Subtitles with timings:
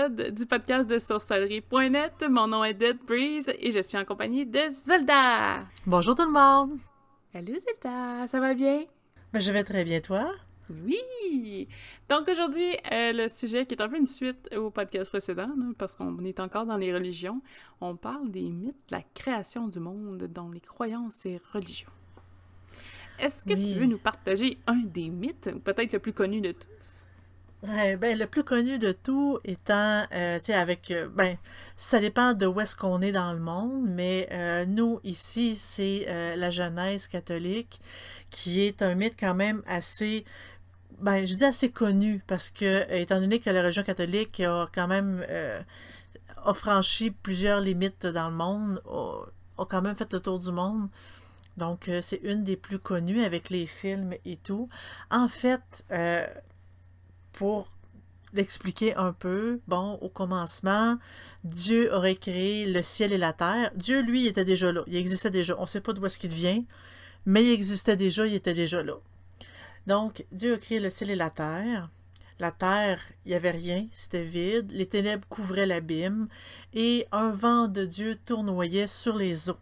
[0.00, 2.24] 31e épisode du podcast de sorcellerie.net.
[2.28, 5.66] Mon nom est Dead Breeze et je suis en compagnie de Zelda.
[5.86, 6.78] Bonjour tout le monde.
[7.32, 8.84] Salut Zelda, ça va bien?
[9.32, 10.30] Ben, je vais très bien, toi?
[10.70, 11.68] Oui!
[12.08, 15.96] Donc aujourd'hui, euh, le sujet qui est un peu une suite au podcast précédent, parce
[15.96, 17.42] qu'on est encore dans les religions,
[17.80, 21.90] on parle des mythes de la création du monde, dans les croyances et religions.
[23.18, 27.06] Est-ce que tu veux nous partager un des mythes, peut-être le plus connu de tous?
[27.62, 31.36] Ben, le plus connu de tout étant, euh, tu sais, avec, euh, ben,
[31.76, 36.06] ça dépend de où est-ce qu'on est dans le monde, mais euh, nous, ici, c'est
[36.36, 37.80] la Genèse catholique,
[38.30, 40.24] qui est un mythe quand même assez,
[41.00, 44.88] ben, je dis assez connu, parce que, étant donné que la religion catholique a quand
[44.88, 45.24] même,
[46.44, 50.50] a franchi plusieurs limites dans le monde, a, a quand même fait le tour du
[50.50, 50.88] monde,
[51.56, 54.70] donc, c'est une des plus connues avec les films et tout.
[55.10, 55.84] En fait,
[57.40, 57.72] pour
[58.34, 60.98] l'expliquer un peu, bon, au commencement,
[61.42, 63.70] Dieu aurait créé le ciel et la terre.
[63.76, 64.82] Dieu, lui, était déjà là.
[64.86, 65.56] Il existait déjà.
[65.58, 66.62] On ne sait pas d'où est-ce qu'il vient,
[67.24, 68.96] mais il existait déjà, il était déjà là.
[69.86, 71.88] Donc, Dieu a créé le ciel et la terre.
[72.38, 74.70] La terre, il n'y avait rien, c'était vide.
[74.70, 76.28] Les ténèbres couvraient l'abîme
[76.74, 79.60] et un vent de Dieu tournoyait sur les eaux.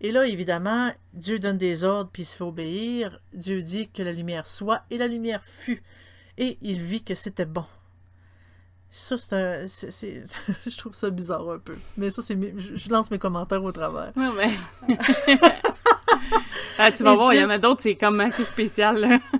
[0.00, 3.20] Et là, évidemment, Dieu donne des ordres puis il se fait obéir.
[3.32, 5.82] Dieu dit que la lumière soit et la lumière fut.
[6.38, 7.64] Et il vit que c'était bon.
[8.90, 9.66] Ça, c'est un.
[10.66, 11.76] je trouve ça bizarre un peu.
[11.96, 12.38] Mais ça, c'est.
[12.56, 14.12] Je, lance mes commentaires au travers.
[14.16, 14.96] Ouais, mais.
[16.78, 19.20] ah, tu vas voir, il y en a d'autres, c'est comme assez spécial.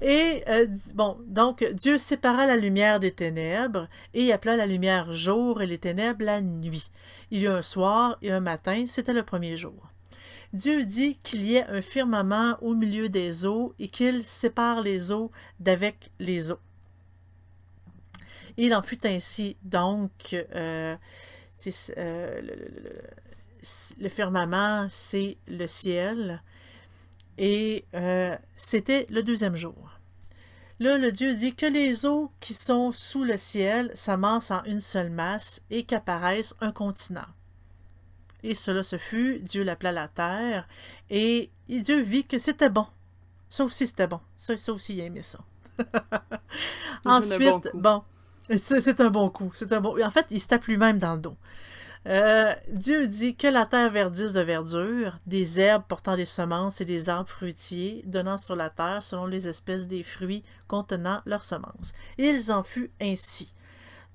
[0.00, 5.60] Et euh, bon, donc Dieu sépara la lumière des ténèbres et appela la lumière jour
[5.60, 6.92] et les ténèbres la nuit.
[7.32, 9.90] Il y eut un soir et un matin, c'était le premier jour.
[10.52, 15.12] Dieu dit qu'il y ait un firmament au milieu des eaux et qu'il sépare les
[15.12, 16.60] eaux d'avec les eaux.
[18.56, 20.96] Il en fut ainsi donc euh,
[21.96, 22.40] euh,
[23.98, 26.42] le, firmament, c'est le ciel,
[27.36, 29.92] et euh, c'était le deuxième jour.
[30.80, 34.80] Là, le Dieu dit que les eaux qui sont sous le ciel s'amassent en une
[34.80, 37.26] seule masse et qu'apparaisse un continent.
[38.42, 40.68] Et cela se fut, Dieu l'appela la terre,
[41.10, 42.86] et Dieu vit que c'était bon.
[43.48, 44.20] Ça aussi, c'était bon.
[44.36, 45.38] Ça, aussi, il aimait ça.
[47.04, 48.02] Ensuite, bon,
[48.56, 49.50] c'est un bon coup.
[49.54, 49.96] C'est un bon.
[50.02, 51.36] En fait, il se tape lui-même dans le dos.
[52.06, 56.84] Euh, Dieu dit que la terre verdisse de verdure, des herbes portant des semences et
[56.84, 61.92] des arbres fruitiers donnant sur la terre selon les espèces des fruits contenant leurs semences.
[62.16, 63.52] Et ils en fut ainsi.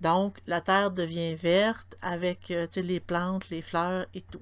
[0.04, 4.42] Donc, la terre devient verte avec euh, les plantes, les fleurs et tout.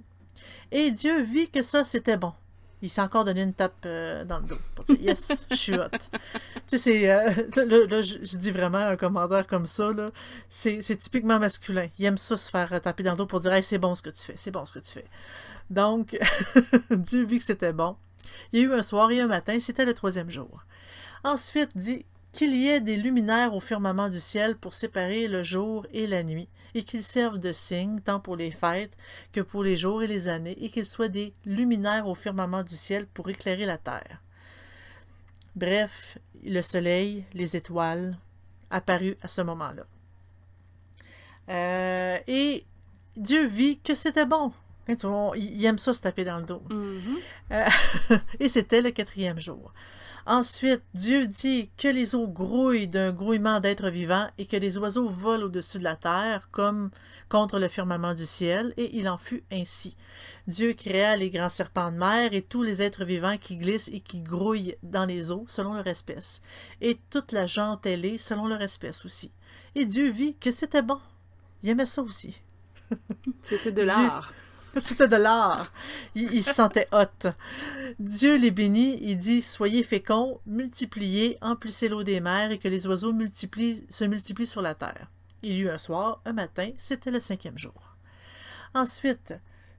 [0.72, 2.34] Et Dieu vit que ça, c'était bon
[2.82, 5.76] il s'est encore donné une tape euh, dans le dos pour dire Yes, je suis
[5.76, 5.90] hot.
[5.92, 6.20] tu
[6.66, 7.12] sais, c'est.
[7.12, 10.10] Euh, là, je, dis vraiment un commentaire comme ça, là.
[10.50, 11.88] C'est, typiquement masculin.
[12.00, 14.02] Il aime ça se faire taper dans le dos pour dire Hey, c'est bon ce
[14.02, 15.06] que tu fais, c'est bon ce que tu fais.
[15.70, 16.18] Donc,
[16.90, 17.96] Dieu vit que c'était bon.
[18.52, 20.64] Il y a eu un soir et un matin, c'était le troisième jour.
[21.24, 25.86] Ensuite, dit qu'il y ait des luminaires au firmament du ciel pour séparer le jour
[25.92, 28.96] et la nuit, et qu'ils servent de signe tant pour les fêtes
[29.34, 32.76] que pour les jours et les années, et qu'ils soient des luminaires au firmament du
[32.76, 34.22] ciel pour éclairer la terre.
[35.56, 38.18] Bref, le soleil, les étoiles,
[38.70, 39.84] apparus à ce moment-là.
[41.50, 42.64] Euh, et
[43.18, 44.54] Dieu vit que c'était bon.
[44.88, 46.64] Il aime ça se taper dans le dos.
[46.70, 47.18] Mm-hmm.
[47.52, 49.74] Euh, et c'était le quatrième jour.
[50.26, 55.08] Ensuite, Dieu dit que les eaux grouillent d'un grouillement d'êtres vivants et que les oiseaux
[55.08, 56.92] volent au-dessus de la terre comme
[57.30, 59.96] contre le firmament du ciel, et il en fut ainsi.
[60.48, 64.02] Dieu créa les grands serpents de mer et tous les êtres vivants qui glissent et
[64.02, 66.42] qui grouillent dans les eaux selon leur espèce,
[66.82, 69.32] et toute la jante ailée selon leur espèce aussi.
[69.76, 71.00] Et Dieu vit que c'était bon.
[71.64, 72.42] Il aimait ça aussi.
[73.44, 74.34] C'était de l'art.
[74.80, 75.72] C'était de l'art.
[76.16, 77.30] Il, se sentait hot.
[78.00, 79.00] Dieu les bénit.
[79.02, 84.06] Il dit Soyez féconds, multipliez, emplissez l'eau des mers et que les oiseaux multiplient, se
[84.06, 85.08] multiplient sur la terre.
[85.44, 87.98] Il y eut un soir, un matin, c'était le cinquième jour.
[88.74, 89.34] Ensuite,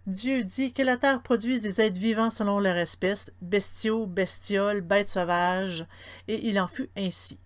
[0.07, 5.09] Dieu dit que la terre produise des êtres vivants selon leur espèce, bestiaux, bestioles, bêtes
[5.09, 5.87] sauvages,
[6.27, 7.39] et il en fut ainsi.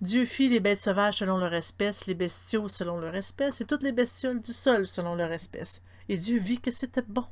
[0.00, 3.82] Dieu fit les bêtes sauvages selon leur espèce, les bestiaux selon leur espèce, et toutes
[3.82, 5.82] les bestioles du sol selon leur espèce.
[6.08, 7.24] Et Dieu vit que c'était bon.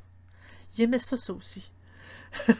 [0.77, 1.71] Il aimait ça, ça aussi.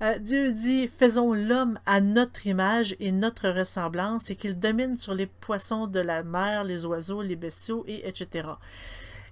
[0.00, 5.14] Euh, Dieu dit Faisons l'homme à notre image et notre ressemblance, et qu'il domine sur
[5.14, 8.48] les poissons de la mer, les oiseaux, les bestiaux, et etc.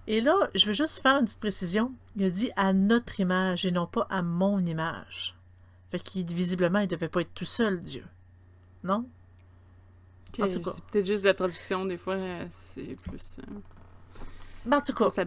[0.07, 1.93] Et là, je veux juste faire une petite précision.
[2.15, 5.35] Il a dit à notre image et non pas à mon image.
[5.91, 8.05] Fait qu'il visiblement, il ne devait pas être tout seul, Dieu.
[8.85, 9.09] Non?
[10.41, 10.73] en tout cas.
[10.75, 13.39] C'est peut-être juste la traduction, des fois, euh, c'est plus.
[13.41, 13.59] Euh,
[14.65, 15.25] ben, en tout cas, ça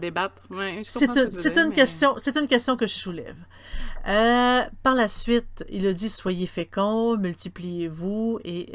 [0.83, 3.37] c'est une, question, c'est une question que je soulève.
[4.07, 8.71] Euh, par la suite, il a dit soyez féconds, multipliez-vous et,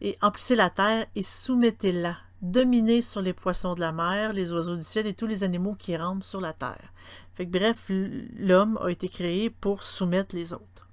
[0.00, 2.16] et emplissez la terre et soumettez-la.
[2.42, 5.74] Dominez sur les poissons de la mer, les oiseaux du ciel et tous les animaux
[5.78, 6.92] qui rampent sur la terre.
[7.34, 7.90] Fait que, bref,
[8.38, 10.89] l'homme a été créé pour soumettre les autres.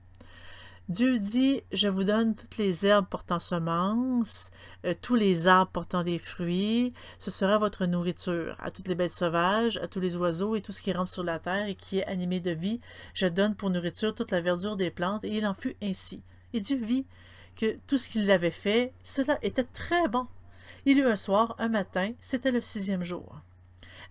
[0.90, 4.52] Dieu dit, je vous donne toutes les herbes portant semence,
[4.86, 8.56] euh, tous les arbres portant des fruits, ce sera votre nourriture.
[8.60, 11.26] À toutes les bêtes sauvages, à tous les oiseaux et tout ce qui rampe sur
[11.26, 12.80] la terre et qui est animé de vie,
[13.14, 16.22] je donne pour nourriture toute la verdure des plantes, et il en fut ainsi.
[16.54, 17.06] Et Dieu vit
[17.58, 20.26] que tout ce qu'il avait fait, cela était très bon.
[20.86, 23.42] Il eut un soir, un matin, c'était le sixième jour.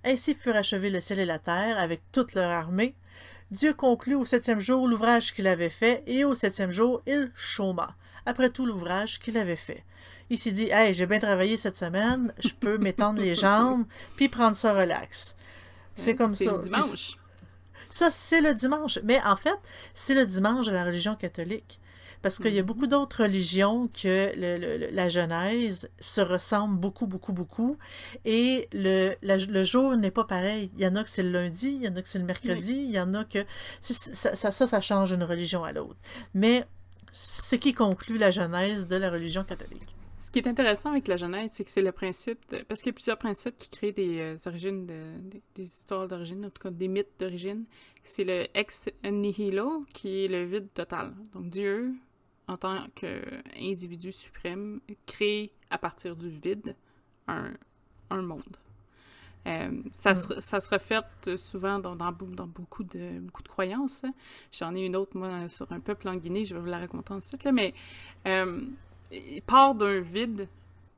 [0.04, 2.94] Ainsi furent achevés le ciel et la terre avec toute leur armée,
[3.50, 7.94] Dieu conclut au septième jour l'ouvrage qu'il avait fait, et au septième jour, il chôma,
[8.24, 9.84] après tout l'ouvrage qu'il avait fait.
[10.30, 13.84] Il s'est dit, hey, j'ai bien travaillé cette semaine, je peux m'étendre les jambes,
[14.16, 15.36] puis prendre ça relax.
[15.94, 16.52] C'est comme ça.
[16.52, 17.16] Le dimanche.
[17.90, 18.98] Ça, c'est le dimanche.
[19.04, 19.56] Mais en fait,
[19.94, 21.80] c'est le dimanche de la religion catholique.
[22.26, 22.66] Parce qu'il y a mhm.
[22.66, 24.32] beaucoup d'autres religions que
[24.92, 27.78] la Genèse se ressemblent beaucoup, beaucoup, beaucoup.
[28.24, 30.72] Et le, le jour n'est pas pareil.
[30.74, 32.24] Il y en a que c'est le lundi, il y en a que c'est le
[32.24, 33.44] mercredi, il y en a que...
[33.80, 35.94] Ça, ça, ça, change d'une religion à l'autre.
[36.34, 36.66] Mais
[37.12, 39.94] ce qui conclut la Genèse de la religion catholique.
[40.18, 42.90] Ce qui est intéressant avec la Genèse, c'est que c'est le principe, parce qu'il y
[42.90, 44.84] a plusieurs principes qui créent des euh, origines,
[45.54, 47.66] des histoires d'origine, en tout cas des mythes d'origine.
[48.02, 51.14] C'est le ex nihilo, qui est le vide total.
[51.32, 51.94] Donc Dieu
[52.48, 56.76] en tant qu'individu suprême, crée à partir du vide
[57.26, 57.52] un,
[58.10, 58.56] monde.
[59.46, 60.40] Euh, ça, se, mm.
[60.40, 64.04] ça se reflète souvent dans, dans, beaucoup, de, beaucoup de croyances.
[64.52, 67.12] J'en ai une autre, moi, sur un peuple en Guinée, je vais vous la raconter
[67.12, 67.74] ensuite, là, mais
[68.26, 68.66] euh,
[69.12, 70.48] il part d'un vide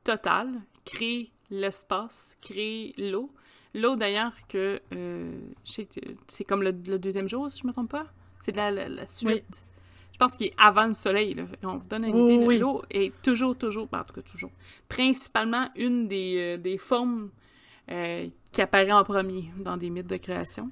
[0.03, 0.49] total,
[0.85, 3.31] crée l'espace, crée l'eau.
[3.75, 8.07] L'eau, d'ailleurs, que euh, c'est comme le, deuxième jour, si je ne me trompe pas?
[8.41, 9.63] C'est la, la, suite
[10.19, 11.33] pense qu'il est avant le soleil.
[11.33, 11.43] Là.
[11.63, 12.59] On vous donne une idée.
[12.59, 14.51] L'eau est toujours, toujours, ben, en tout cas toujours,
[14.87, 17.31] principalement une des, euh, des formes
[17.89, 20.69] euh, qui apparaît en premier dans des mythes de création.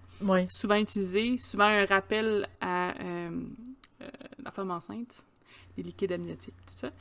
[0.50, 3.30] Souvent utilisée, souvent un rappel à euh,
[4.44, 5.24] la femme enceinte,
[5.78, 6.92] les liquides amniotiques, tout ça.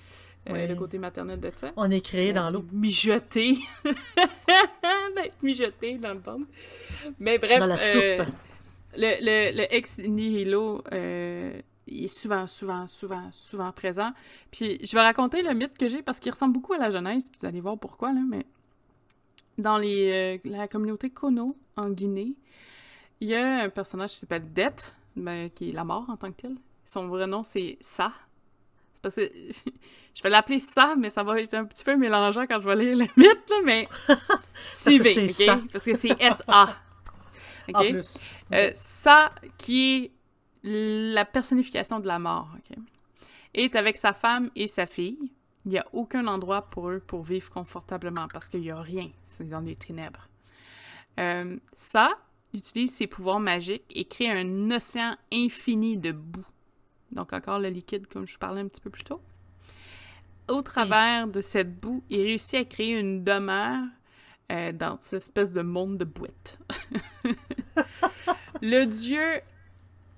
[0.47, 1.73] le côté maternel de ça.
[1.77, 2.65] On est créé dans l'eau.
[2.73, 3.59] Mijoté.
[3.85, 6.47] D'être mijoté dans le ventre.
[7.19, 7.59] Mais bref.
[7.59, 8.27] Dans la soupe.
[8.99, 10.83] Le, le, le ex nihilo
[11.87, 14.13] il est souvent, souvent, souvent, souvent présent.
[14.51, 17.29] Puis je vais raconter le mythe que j'ai parce qu'il ressemble beaucoup à la Genèse,
[17.29, 18.45] puis vous allez voir pourquoi, là, mais
[19.59, 22.35] dans les, euh, la communauté Kono, en Guinée,
[23.21, 26.31] il y a un personnage qui s'appelle Det, ben, qui est la mort en tant
[26.31, 26.57] que tel.
[26.85, 28.13] Son vrai nom, c'est Sa.
[29.01, 29.23] Parce que
[30.15, 32.77] je vais l'appeler Sa, mais ça va être un petit peu mélangeant quand je vais
[32.77, 33.89] lire le mythe, là, mais
[34.75, 35.71] suivez, OK?
[35.73, 36.69] Parce que c'est S-A.
[37.69, 37.95] OK?
[38.53, 40.16] Euh, ça qui est
[40.67, 42.51] la personnification de la mort?
[43.55, 45.19] Est avec sa femme et sa fille.
[45.65, 49.11] Il n'y a aucun endroit pour eux pour vivre confortablement parce qu'il n'y a rien.
[49.25, 50.29] C'est dans les ténèbres.
[51.19, 52.19] Euh, ça
[52.53, 56.45] utilise ses pouvoirs magiques et crée un océan infini de boue.
[57.13, 59.21] Donc encore le liquide comme je parlais un petit peu plus tôt.
[60.49, 63.85] Au travers de cette boue, il réussit à créer une demeure
[64.53, 66.59] euh, dans cette espèce de monde de boîte.
[68.63, 69.41] le dieu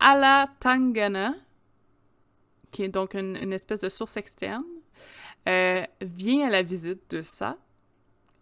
[0.01, 1.35] Alatangana,
[2.71, 4.65] qui est donc une, espèce de source externe,
[5.49, 7.57] euh, vient à la visite de ça.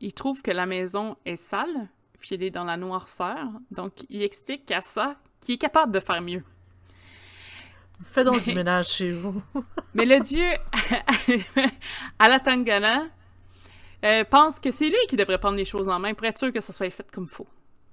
[0.01, 3.49] Il trouve que la maison est sale, puis elle est dans la noirceur.
[3.71, 6.43] Donc, il explique à ça qu'il est capable de faire mieux.
[8.05, 9.43] Fais donc du ménage chez vous.
[9.95, 10.47] mais le dieu
[12.19, 13.07] Alatangana
[14.05, 16.53] euh, pense que c'est lui qui devrait prendre les choses en main pour être sûr
[16.53, 17.47] que ça soit fait comme il faut.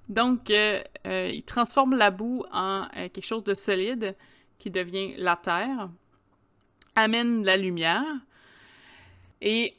[0.08, 4.14] Donc, euh, euh, il transforme la boue en euh, quelque chose de solide
[4.58, 5.88] qui devient la terre,
[6.94, 8.04] amène la lumière.
[9.46, 9.74] Et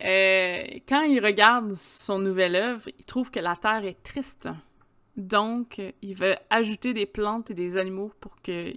[0.88, 4.48] quand il regarde son nouvelle œuvre, il trouve que la terre est triste.
[5.18, 8.72] Donc, il veut ajouter des plantes et des animaux pour que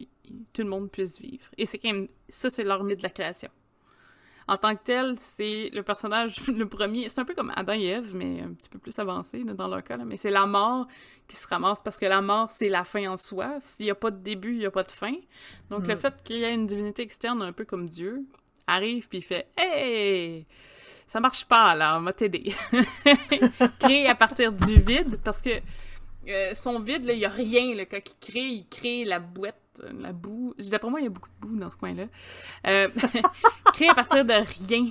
[0.55, 1.45] tout le monde puisse vivre.
[1.59, 3.51] Et c'est quand même ça, c'est l'armée de la création
[4.49, 7.85] en tant que tel, c'est le personnage, le premier, c'est un peu comme Adam et
[7.85, 10.89] Ève, mais un petit peu plus avancé dans leur cas, mais c'est la mort
[11.29, 13.59] qui se ramasse parce que la mort, c'est la fin en soi.
[13.61, 15.15] S'il n'y a pas de début, il n'y a pas de fin.
[15.71, 15.99] Donc le mm.
[15.99, 18.25] fait qu'il y ait une divinité externe, un peu comme Dieu,
[18.67, 20.47] arrive puis il fait Hey!
[21.07, 22.53] Ça marche pas, là, on va t'aider.
[23.79, 25.51] Créer à partir du vide, parce que
[26.29, 27.75] euh, son vide, il n'y a rien.
[27.75, 29.57] Là, quand il crée, il crée la boîte
[30.01, 30.55] la boue.
[30.71, 32.07] D'après moi, il y a beaucoup de boue dans ce coin-là.
[32.67, 32.89] Euh,
[33.73, 34.91] créé à partir de rien.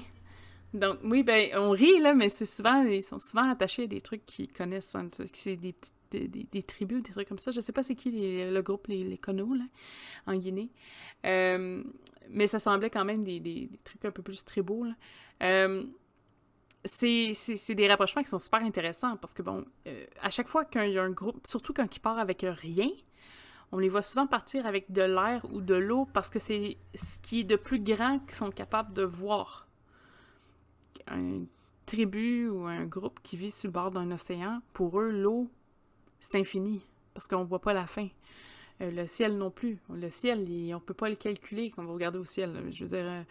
[0.73, 4.01] Donc, oui, ben, on rit, là, mais c'est souvent, ils sont souvent attachés à des
[4.01, 4.95] trucs qu'ils connaissent.
[4.95, 5.73] Hein, c'est des
[6.11, 7.51] des, des, tribus, des trucs comme ça.
[7.51, 9.65] Je sais pas c'est qui le groupe, les, les là,
[10.25, 10.69] en Guinée.
[11.25, 11.83] Euh,
[12.29, 14.93] mais ça semblait quand même des, des, trucs un peu plus tribaux, là.
[15.43, 15.85] Euh,
[16.85, 20.91] c'est des rapprochements qui sont super intéressants parce que, bon, euh, à chaque fois qu'il
[20.91, 22.89] y a un groupe, surtout quand il part avec rien,
[23.71, 27.19] on les voit souvent partir avec de l'air ou de l'eau parce que c'est ce
[27.19, 29.67] qui est de plus grand qu'ils sont capables de voir.
[31.11, 31.47] Une
[31.85, 35.49] tribu ou un groupe qui vit sur le bord d'un océan, pour eux, l'eau,
[36.19, 36.81] c'est infini
[37.13, 38.07] parce qu'on ne voit pas la fin.
[38.81, 39.79] Euh, le ciel non plus.
[39.89, 42.53] Le ciel, on ne peut pas le calculer quand vous regardez au ciel.
[42.69, 43.23] Je veux dire, euh,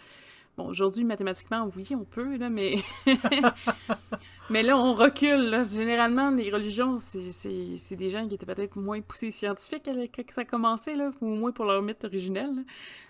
[0.57, 2.77] Bon, aujourd'hui, mathématiquement, oui, on peut, là, mais...
[4.51, 5.63] mais là, on recule.
[5.69, 10.45] Généralement, les religions, c'est des gens qui étaient peut-être moins poussés scientifiques quand ça a
[10.45, 12.65] commencé, là, ou moins pour leur mythe originel.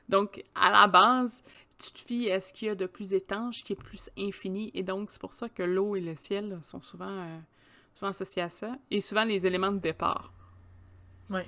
[0.08, 1.44] Donc, à la base,
[1.78, 4.72] tu te fies à ce qu'il y a de plus étanche, qui est plus infini,
[4.74, 7.38] et donc c'est pour ça que l'eau et le ciel sont souvent, euh,
[7.94, 10.32] souvent associés à ça, et souvent les éléments de départ.
[11.30, 11.42] Oui.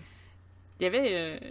[0.78, 1.09] Il y avait...
[1.11, 1.50] Euh,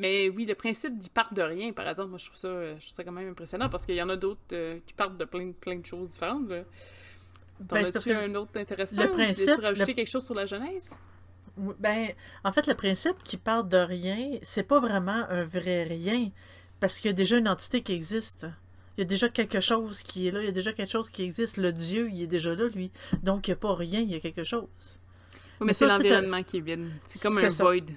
[0.00, 2.80] mais oui, le principe d'y partent de rien, par exemple, moi, je trouve ça, je
[2.80, 5.26] trouve ça quand même impressionnant parce qu'il y en a d'autres euh, qui partent de
[5.26, 6.48] plein, plein de choses différentes.
[6.48, 6.62] Là.
[7.60, 8.96] Ben, as-tu un autre intéressant?
[8.96, 9.60] Le principe...
[9.60, 10.98] rajouter quelque chose sur la Genèse?
[11.58, 12.08] Ben,
[12.44, 16.30] en fait, le principe qui part de rien, c'est pas vraiment un vrai rien
[16.80, 18.46] parce qu'il y a déjà une entité qui existe.
[18.96, 21.10] Il y a déjà quelque chose qui est là, il y a déjà quelque chose
[21.10, 21.58] qui existe.
[21.58, 22.90] Le Dieu, il est déjà là, lui.
[23.22, 24.68] Donc, il n'y a pas rien, il y a quelque chose.
[25.60, 26.88] Oui, mais, c'est l'environnement qui est vide.
[27.04, 27.92] C'est comme un void.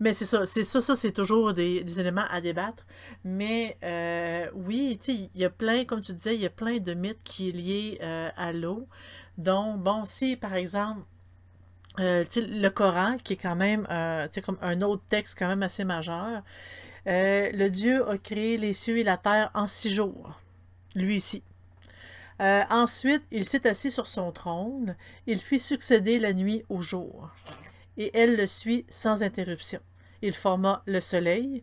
[0.00, 2.86] Mais c'est ça, c'est ça, ça c'est toujours des, éléments à débattre.
[3.22, 6.94] Mais euh, oui, il y a plein, comme tu disais, il y a plein de
[6.94, 8.88] mythes qui sont liés euh, à l'eau.
[9.36, 11.02] Donc, bon, si par exemple,
[11.98, 13.86] euh, le Coran, qui est quand même
[14.42, 16.42] comme un autre texte quand même assez majeur,
[17.04, 20.40] le Dieu a créé les cieux et la terre en six jours,
[20.94, 21.42] lui ici.
[22.38, 27.30] ensuite, il s'est assis sur son trône, il fit succéder la nuit au jour,
[27.98, 29.80] et elle le suit sans interruption.
[30.22, 31.62] Il forma le soleil,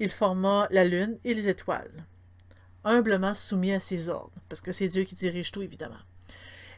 [0.00, 2.04] il forma la lune et les étoiles,
[2.84, 5.94] humblement soumis à ses ordres, parce que c'est Dieu qui dirige tout, évidemment.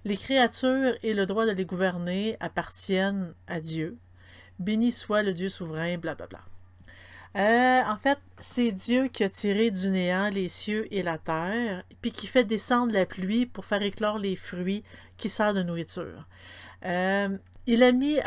[0.05, 3.99] Les créatures et le droit de les gouverner appartiennent à Dieu.
[4.61, 6.41] Béni soit le Dieu souverain, blablabla.
[7.37, 11.83] Euh, en fait, c'est Dieu qui a tiré du néant les cieux et la terre,
[12.01, 14.85] puis qui fait descendre la pluie pour faire éclore les fruits
[15.19, 16.27] qui servent de nourriture.
[16.85, 17.37] Euh,
[17.67, 18.19] il a mis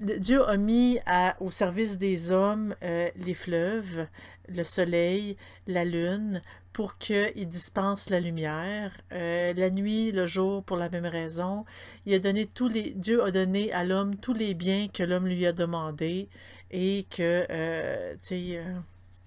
[0.00, 0.98] Dieu a mis
[1.40, 4.06] au service des hommes euh, les fleuves,
[4.48, 5.36] le soleil,
[5.66, 8.92] la lune, pour qu'ils dispensent la lumière.
[9.12, 11.64] Euh, la nuit, le jour, pour la même raison.
[12.04, 15.26] Il a donné tous les, Dieu a donné à l'homme tous les biens que l'homme
[15.26, 16.28] lui a demandé
[16.70, 18.64] et que, euh, tu sais,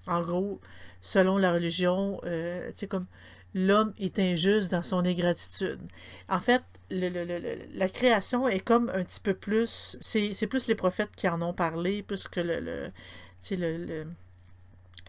[0.05, 0.59] en gros,
[1.01, 2.29] selon la religion, tu
[2.75, 3.07] sais, comme
[3.57, 5.79] l'homme est injuste dans son ingratitude.
[6.29, 9.97] En fait, la création est comme un petit peu plus.
[9.99, 12.91] C'est plus les prophètes qui en ont parlé, plus que le, le,
[13.51, 14.05] le,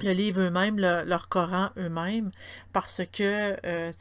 [0.01, 2.31] le livre eux-mêmes, leur Coran eux-mêmes,
[2.73, 3.93] parce que euh,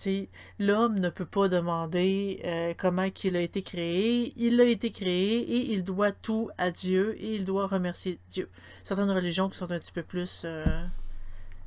[0.59, 4.33] l'homme ne peut pas demander euh, comment il a été créé.
[4.37, 8.49] Il a été créé et il doit tout à Dieu et il doit remercier Dieu.
[8.83, 10.65] Certaines religions qui sont un petit peu plus euh,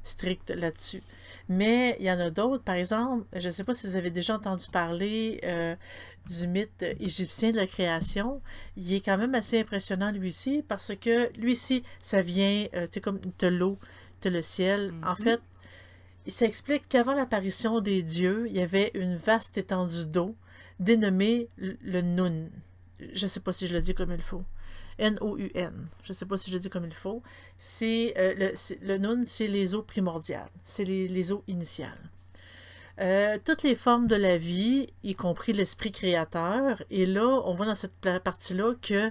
[0.02, 1.02] strictes là-dessus.
[1.48, 4.10] Mais il y en a d'autres, par exemple, je ne sais pas si vous avez
[4.10, 5.74] déjà entendu parler euh,
[6.28, 8.40] du mythe égyptien de la création.
[8.76, 12.86] Il est quand même assez impressionnant lui aussi parce que lui aussi, ça vient, euh,
[12.86, 13.78] tu sais, comme de l'eau,
[14.22, 14.92] de le ciel.
[15.02, 15.16] En mhm.
[15.16, 15.40] fait,
[16.26, 20.36] il s'explique qu'avant l'apparition des dieux, il y avait une vaste étendue d'eau
[20.78, 22.48] dénommée le Nun.
[23.12, 24.44] Je ne sais pas si je le dis comme il faut.
[25.00, 25.88] N-O-U-N.
[26.04, 27.22] Je ne sais pas si je dis comme il faut.
[27.58, 28.52] C'est euh, le,
[28.82, 30.50] le Nun, c'est les eaux primordiales.
[30.64, 32.10] C'est les, eaux initiales.
[33.00, 36.82] Euh, toutes les formes de la vie, y compris l'esprit créateur.
[36.90, 39.10] Et là, on voit dans cette partie-là que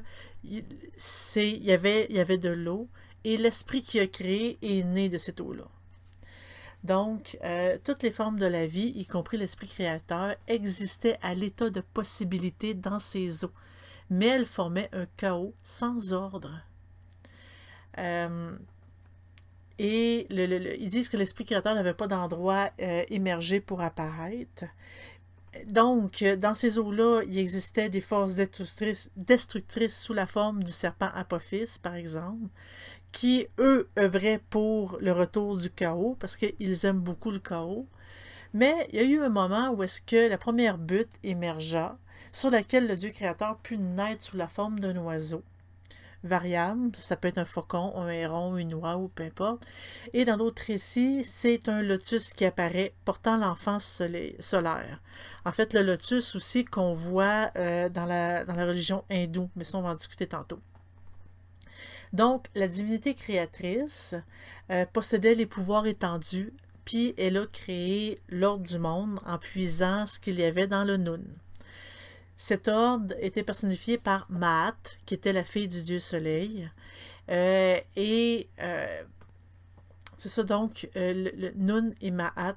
[0.95, 2.87] c'est, y avait, y avait de l'eau
[3.23, 5.65] et l'esprit qui a créé est né de cette eau-là.
[6.83, 11.69] Donc, euh, toutes les formes de la vie, y compris l'esprit créateur, existaient à l'état
[11.69, 13.51] de possibilité dans ces eaux
[14.09, 16.61] mais elle formait un chaos sans ordre.
[17.97, 18.57] Euh,
[19.77, 24.65] et ils disent que l'esprit créateur n'avait pas d'endroit euh, émergé pour apparaître.
[25.67, 31.79] Donc, dans ces eaux-là, il existait des forces destructrices, sous la forme du serpent Apophis,
[31.81, 32.49] par exemple,
[33.11, 37.87] qui, eux, œuvraient pour le retour du chaos, parce qu'ils aiment beaucoup le chaos.
[38.53, 41.97] Mais il y a eu un moment où est-ce que la première butte émergea,
[42.31, 45.43] sur laquelle le Dieu créateur put naître sous la forme d'un oiseau.
[46.23, 46.95] variable.
[46.97, 49.65] Ça peut être un faucon, un héron, une oie ou peu importe.
[50.11, 55.01] Et dans d'autres récits, c'est un lotus qui apparaît portant l'enfant solaire.
[55.45, 59.81] En fait, le lotus aussi qu'on voit euh, dans, la, religion hindoue, mais ça, on
[59.81, 60.59] va en discuter tantôt.
[62.11, 64.15] Donc, la divinité créatrice
[64.71, 70.19] euh, possédait les pouvoirs étendus, puis elle a créé l'ordre du monde en puisant ce
[70.19, 71.21] qu'il y avait dans le Nun.
[72.41, 76.69] Cet ordre était personnifié par Maat, qui était la fille du dieu soleil.
[77.29, 79.03] Euh, et euh,
[80.17, 82.55] c'est ça donc, le, Nun et Maat.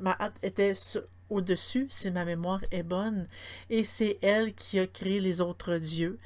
[0.00, 0.72] Maat était
[1.28, 3.28] au-dessus, si ma mémoire est bonne,
[3.68, 6.18] et c'est elle qui a créé les autres dieux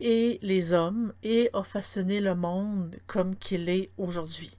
[0.00, 4.50] et les hommes et a façonné le monde comme qu'il est aujourd'hui.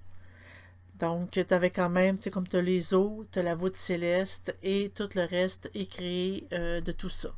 [1.00, 3.56] Donc, tu avais quand même, tu sais, comme tu as les eaux, tu as la
[3.56, 7.30] voûte céleste et tout le reste est créé euh, de tout ça.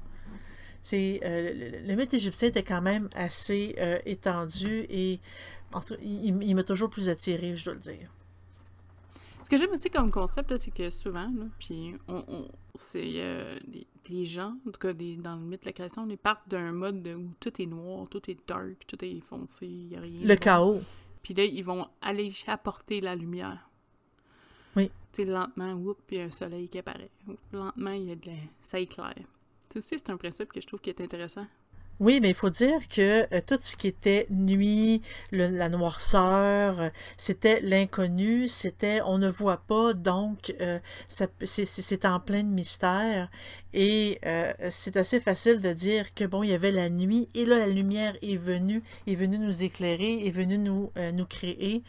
[0.82, 5.20] C'est, euh, le, mythe égyptien était quand même assez euh, étendu et
[6.02, 8.10] il, m'a toujours plus attiré, je dois le dire.
[9.44, 13.60] Ce que j'aime aussi comme concept, c'est que souvent, puis on, c'est
[14.10, 17.08] les gens, en tout cas dans le mythe de la création, ils partent d'un mode
[17.08, 20.22] où tout est noir, tout est dark, tout est foncé, il n'y a rien.
[20.24, 20.82] Le chaos.
[21.22, 23.70] Puis là, ils vont aller apporter la lumière.
[24.76, 24.92] Oui.
[25.12, 27.12] Tu sais, lentement, oups, il y a un soleil qui apparaît.
[27.52, 28.34] Lentement, il y a de la...
[28.62, 29.16] ça éclaire.
[29.70, 31.46] Tu sais, c'est un principe que je trouve qui est intéressant.
[32.00, 35.02] Oui, mais il faut dire que euh, tout ce qui était nuit,
[35.34, 42.44] la noirceur, euh, c'était l'inconnu, c'était on ne voit pas, donc euh, c'est en plein
[42.44, 43.30] de mystère.
[43.74, 44.20] Et
[44.72, 47.68] c'est assez facile de dire que bon, il y avait la nuit, et là la
[47.68, 51.84] lumière est venue, est venue nous éclairer, est venue nous, nous créer.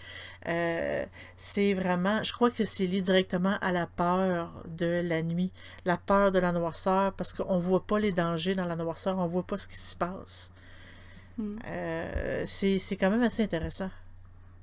[1.36, 5.52] c'est vraiment, je crois que c'est lié directement à la peur de la nuit,
[5.84, 9.18] la peur de la noirceur, parce qu'on ne voit pas les dangers dans la noirceur,
[9.18, 10.50] on ne voit pas ce qui se passe.
[11.40, 11.58] Hmm.
[11.66, 13.90] Euh, c'est quand même assez intéressant.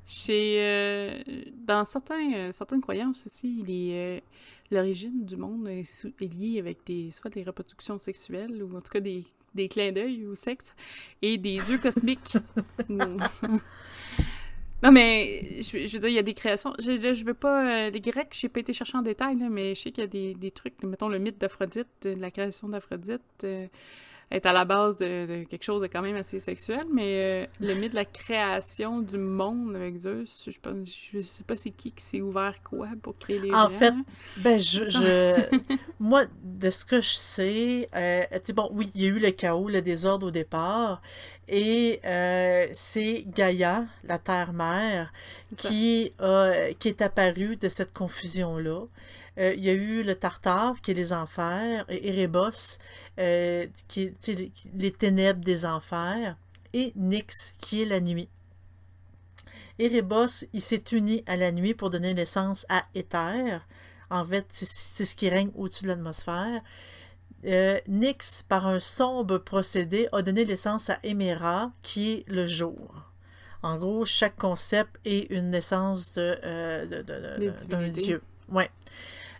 [0.05, 1.19] Chez, euh,
[1.65, 4.23] dans certains, euh, certaines croyances aussi,
[4.71, 8.99] l'origine du monde est, liée avec des, soit des reproductions sexuelles ou en tout cas
[8.99, 9.23] des,
[9.55, 10.73] des clins d'œil au sexe
[11.21, 12.37] et des yeux cosmiques.
[14.83, 16.71] Non, mais je, veux dire, il y a des créations.
[16.77, 17.89] Je, je veux pas.
[17.89, 20.07] les Grecs, je n'ai pas été chercher en détail, mais je sais qu'il y a
[20.07, 20.83] des, des, trucs.
[20.83, 23.43] Mettons le mythe d'Aphrodite, la création d'Aphrodite
[24.29, 27.73] est à la base de, quelque chose de quand même assez sexuel, mais euh, le
[27.75, 30.51] mythe de la création du monde avec Zeus, je,
[31.13, 33.93] je sais pas c'est qui qui s'est ouvert quoi pour créer les En fait,
[34.37, 35.47] ben je,
[35.99, 39.69] moi de ce que je sais, euh, bon oui, il y a eu le chaos,
[39.69, 41.01] le désordre au départ,
[41.47, 45.13] et euh, c'est Gaïa, la terre-mère,
[45.55, 46.11] qui,
[46.79, 48.81] qui est apparue de cette confusion-là.
[49.37, 52.77] Euh, il y a eu le Tartare, qui est les enfers, et Erebos,
[53.19, 56.35] euh, qui est les ténèbres des enfers,
[56.73, 58.29] et Nyx, qui est la nuit.
[59.79, 63.61] Erebos, il s'est uni à la nuit pour donner naissance à Éther.
[64.09, 66.61] En fait, c'est ce qui règne au-dessus de l'atmosphère.
[67.45, 73.03] Euh, Nyx, par un sombre procédé, a donné naissance à Éméra, qui est le jour.
[73.61, 77.03] En gros, chaque concept est une naissance de, euh,
[77.67, 78.21] d'un dieu.
[78.49, 78.69] Ouais.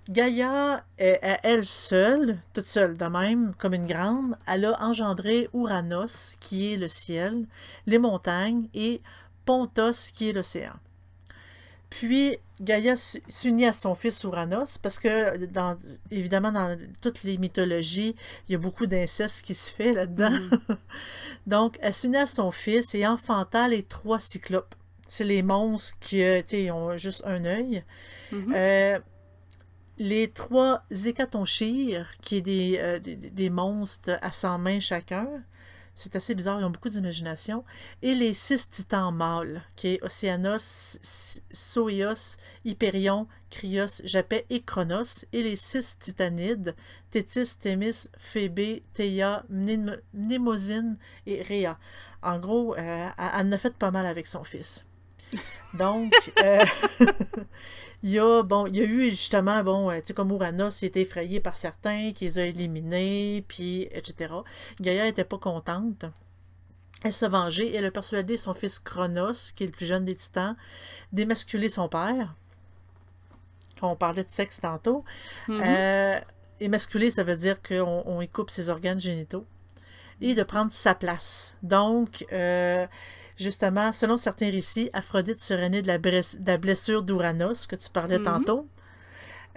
[0.09, 6.37] Gaïa, est, elle seule, toute seule de même, comme une grande, elle a engendré Ouranos,
[6.39, 7.45] qui est le ciel,
[7.85, 9.01] les montagnes, et
[9.45, 10.73] Pontos, qui est l'océan.
[11.89, 15.77] Puis Gaïa s'unit à son fils Ouranos, parce que, dans,
[16.11, 18.15] évidemment, dans toutes les mythologies,
[18.47, 20.31] il y a beaucoup d'inceste qui se fait là-dedans.
[20.31, 20.77] Mm.
[21.47, 24.75] Donc, elle s'unit à son fils et enfanta les trois cyclopes.
[25.07, 26.41] C'est les monstres qui euh,
[26.73, 27.83] ont juste un œil.
[28.33, 28.53] Mm-hmm.
[28.53, 28.99] Euh,
[29.97, 35.27] les trois Zécatonchires, qui est des, euh, des, monstres à 100 mains chacun,
[35.95, 37.65] c'est assez bizarre, ils ont beaucoup d'imagination,
[38.03, 40.99] et les six titans mâles, qui est Océanos,
[41.51, 46.75] Soios, Hyperion, Krios, Japet et Chronos, et les six titanides,
[47.09, 51.79] Tétis, Thémis, Phébé, Théia, Mnémosine et Rhea.
[52.21, 54.85] En gros, euh, elle en fait pas mal avec son fils.
[55.73, 56.65] Donc, euh,
[58.03, 60.81] il, y a, bon, il y a eu justement, bon, euh, tu sais, comme Ouranos,
[60.81, 64.33] il était effrayé par certains, qui les a éliminés, puis etc.
[64.79, 66.05] Gaïa n'était pas contente.
[67.03, 70.05] Elle se vengeait et elle a persuadé son fils Chronos, qui est le plus jeune
[70.05, 70.55] des titans,
[71.11, 72.35] d'émasculer son père.
[73.81, 75.03] On parlait de sexe tantôt.
[75.47, 75.61] Mm-hmm.
[75.67, 76.19] Euh,
[76.59, 79.45] émasculer, ça veut dire qu'on on y coupe ses organes génitaux.
[80.21, 81.53] Et de prendre sa place.
[81.61, 82.25] Donc,
[83.37, 88.25] Justement, selon certains récits, Aphrodite serait née de la, blessure d'Ouranos, que tu parlais mhm.
[88.25, 88.67] tantôt.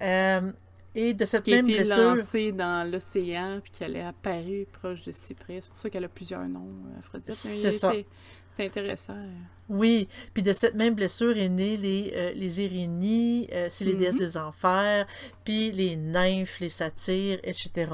[0.03, 0.53] Euh,
[0.95, 2.15] Et de cette qui a même été blessure.
[2.15, 5.61] lancée dans l'océan, puis qu'elle est apparue proche de Cyprès.
[5.63, 7.33] C'est pour ça qu'elle a plusieurs noms, euh, Aphrodite.
[7.33, 7.93] C'est ça.
[8.57, 9.15] C'est intéressant.
[9.69, 13.95] Oui, puis de cette même blessure est née les, euh, les Irénies, euh, c'est les
[13.95, 14.21] déesses Mhm.
[14.21, 15.07] des enfers,
[15.45, 17.89] puis les nymphes, les satyres, etc.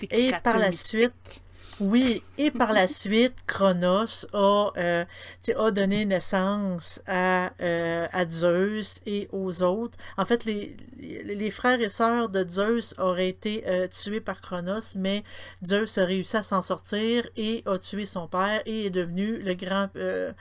[0.00, 1.42] Des Et par la suite,
[1.80, 5.04] Oui, et par la suite, Chronos a, euh,
[5.56, 9.96] a donné naissance à, euh, à Zeus et aux autres.
[10.16, 15.22] En fait, les, frères et sœurs de Zeus auraient été euh, tués par Chronos, mais
[15.64, 19.54] Zeus a réussi à s'en sortir et a tué son père et est devenu le
[19.54, 20.32] grand euh,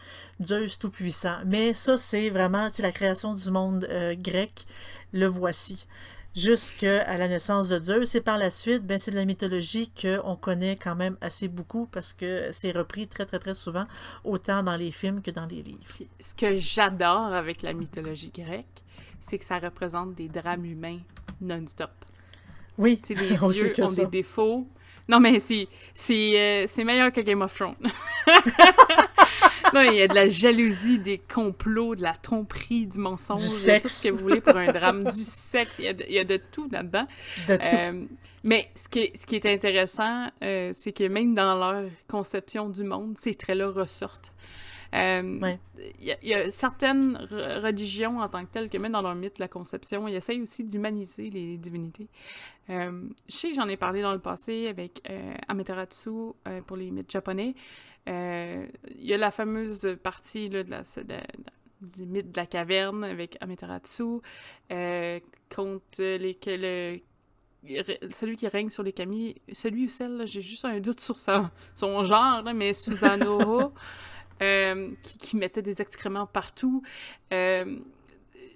[0.44, 1.38] Zeus tout-puissant.
[1.46, 3.88] Mais ça, c'est vraiment la création du monde
[4.24, 4.66] grec.
[5.14, 5.86] Le voici
[6.38, 8.14] jusqu'à la naissance de Zeus.
[8.16, 11.88] Et par la suite, ben, c'est de la mythologie qu'on connaît quand même assez beaucoup
[11.88, 13.86] parce que c'est repris très, très, très souvent,
[14.24, 15.84] autant dans les films que dans les livres.
[15.88, 18.84] Puis, ce que j'adore avec la mythologie grecque,
[19.20, 21.00] c'est que ça représente des drames humains
[21.42, 21.92] non-stop.
[22.78, 24.06] Oui, sais, les on dieux ont ça.
[24.06, 24.68] des défauts.
[25.10, 27.76] Non, mais c'est c'est euh, c'est meilleur que Game of Thrones.
[29.74, 33.48] non, il y a de la jalousie, des complots, de la tromperie, du mensonge, Du
[33.48, 33.82] sexe.
[33.84, 35.80] tout ce que vous voulez pour un drame, du sexe.
[35.80, 37.08] Il y a de, il y a de tout là-dedans.
[37.50, 38.06] Euh,
[38.44, 42.70] mais ce qui, est- ce qui est intéressant, euh, c'est que même dans leur conception
[42.70, 44.32] du monde, ces traits-là ressortent.
[44.96, 45.60] Euh, Ouais.
[46.00, 48.94] Il y, a- il y a certaines re- religions en tant que telles que même
[48.94, 52.08] dans leur mythe, la conception, ils essayent aussi d'humaniser les divinités.
[52.70, 56.10] Euh, je sais que j'en ai parlé dans le passé avec euh, Amaterasu
[56.66, 57.54] pour les mythes japonais.
[58.08, 58.66] Euh,
[58.96, 61.24] Il y a la fameuse partie là, de la, de la-
[61.82, 64.20] du mythe de la caverne avec Amaterasu
[64.72, 65.20] euh,
[65.54, 67.00] contre les, que le,
[68.12, 71.52] celui qui règne sur les Kami, celui ou celle, j'ai juste un doute sur sa,
[71.76, 73.74] son genre, là, mais Susanoo,
[74.42, 76.82] euh, qui, qui mettait des excréments partout.
[77.34, 77.80] Euh,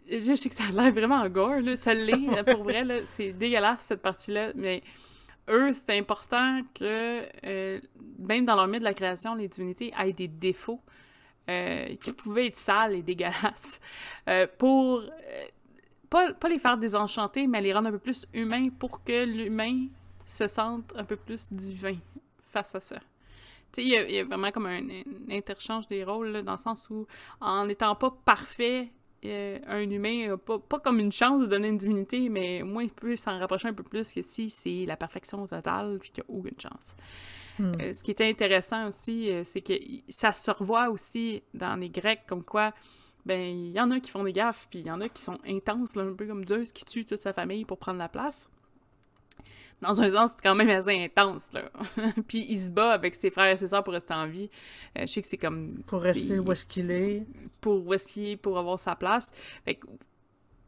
[0.09, 3.83] je sais que ça a l'air vraiment gore, là, ça l'est, pour vrai, c'est dégueulasse
[3.83, 4.81] cette partie-là, mais
[5.51, 7.79] eux, c'est important que, euh,
[8.19, 10.81] même dans leur mythe de la création, les divinités aient des défauts
[11.49, 13.79] euh, qui pouvaient être sales et dégueulasses
[14.29, 15.03] euh, pour
[16.09, 19.87] pas, pas les faire désenchanter, mais les rendre un peu plus humains pour que l'humain
[20.25, 21.95] se sente un peu plus divin
[22.49, 22.99] face à ça.
[23.77, 27.07] Il y, a- vraiment comme un, un interchange des rôles, dans le sens où,
[27.39, 28.91] en n'étant pas parfait,
[29.23, 32.83] euh, un humain pas, pas comme une chance de donner une divinité, mais au moins
[32.83, 36.23] il peut s'en rapprocher un peu plus que si c'est la perfection totale puis qu'il
[36.27, 36.95] n'y a aucune chance.
[37.59, 37.73] Hmm.
[37.79, 39.73] Euh, ce qui était intéressant aussi, euh, c'est que
[40.09, 42.73] ça se revoit aussi dans les Grecs, comme quoi,
[43.25, 45.21] ben, il y en a qui font des gaffes, puis il y en a qui
[45.21, 48.09] sont intenses, là, un peu comme Zeus qui tue toute sa famille pour prendre la
[48.09, 48.49] place.
[49.81, 51.63] Dans un sens, c'est quand même assez intense, là.
[52.27, 54.49] puis il se bat avec ses frères et ses sœurs pour rester en vie.
[54.97, 57.25] Euh, je sais que c'est comme Pour rester où est-ce qu'il est.
[57.61, 59.31] pour Wesley, pour avoir sa place.
[59.65, 59.87] Fait que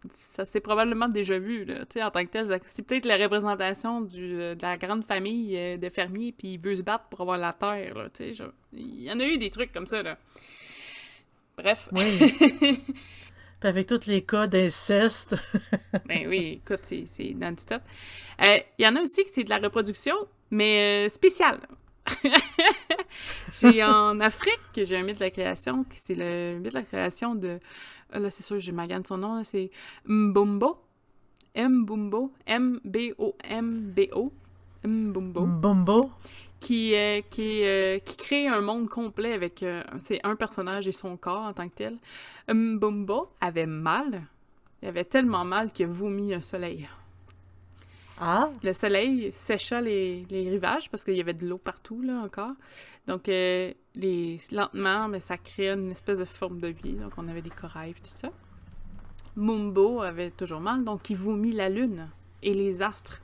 [0.10, 2.60] ça s'est probablement déjà vu, là, tu sais, en tant que tel.
[2.65, 6.60] C'est peut-être la représentation du, euh, de la grande famille euh, de fermiers, puis il
[6.60, 8.43] veut se battre pour avoir la terre, là, tu sais.
[8.73, 10.17] Il y en a eu des trucs comme ça, là.
[11.56, 11.88] Bref.
[11.91, 12.82] Oui.
[13.63, 15.38] Puis avec tous les cas d'inceste.
[16.06, 17.82] ben oui, écoute, c'est non-stop.
[18.41, 20.15] Euh, Il y en a aussi que c'est de la reproduction,
[20.52, 21.62] mais euh, spéciale.
[23.62, 26.78] j'ai en Afrique, que j'ai un mythe de la création, qui c'est le mythe de
[26.78, 27.58] la création de...
[28.12, 29.71] ah, Là, c'est sûr, je magane son nom, c'est
[30.08, 30.78] Mbumbo.
[31.56, 32.34] Mbumbo.
[32.45, 34.34] M-B-O-M-B-O.
[34.84, 35.41] Mbumbo.
[35.45, 36.12] Bombo.
[36.63, 40.93] Qui, euh, qui, euh, qui crée un monde complet avec euh, c'est un personnage et
[40.93, 41.97] son corps en tant que tel.
[42.47, 44.21] Mbumbo avait mal.
[44.82, 46.88] Il avait tellement mal qu'il a vomi un soleil.
[48.17, 52.21] Ah, Le soleil sécha les, les rivages parce qu'il y avait de l'eau partout, là,
[52.23, 52.54] encore.
[53.08, 56.93] Donc, euh, les, lentement, mais ça créait une espèce de forme de vie.
[56.93, 58.30] Donc, on avait des corails et tout ça.
[59.36, 62.08] Mumbo avait toujours mal, donc il vomit la lune
[62.41, 63.21] et les astres.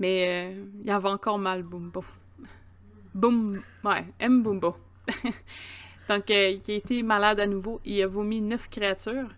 [0.00, 2.02] Mais euh, il avait encore mal, Bumbo.
[3.14, 4.42] Boum, ouais, M.
[4.42, 4.74] Bumbo.
[6.08, 7.80] donc, euh, il a été malade à nouveau.
[7.84, 9.28] Il a vomi neuf créatures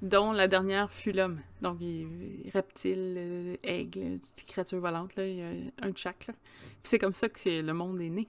[0.00, 1.40] dont la dernière fut l'homme.
[1.60, 2.06] Donc, il,
[2.52, 5.50] reptile, euh, aigle, des créatures volantes, là, il y a
[5.82, 6.26] un de chaque.
[6.28, 6.34] là.
[6.82, 8.26] Puis c'est comme ça que le monde est né.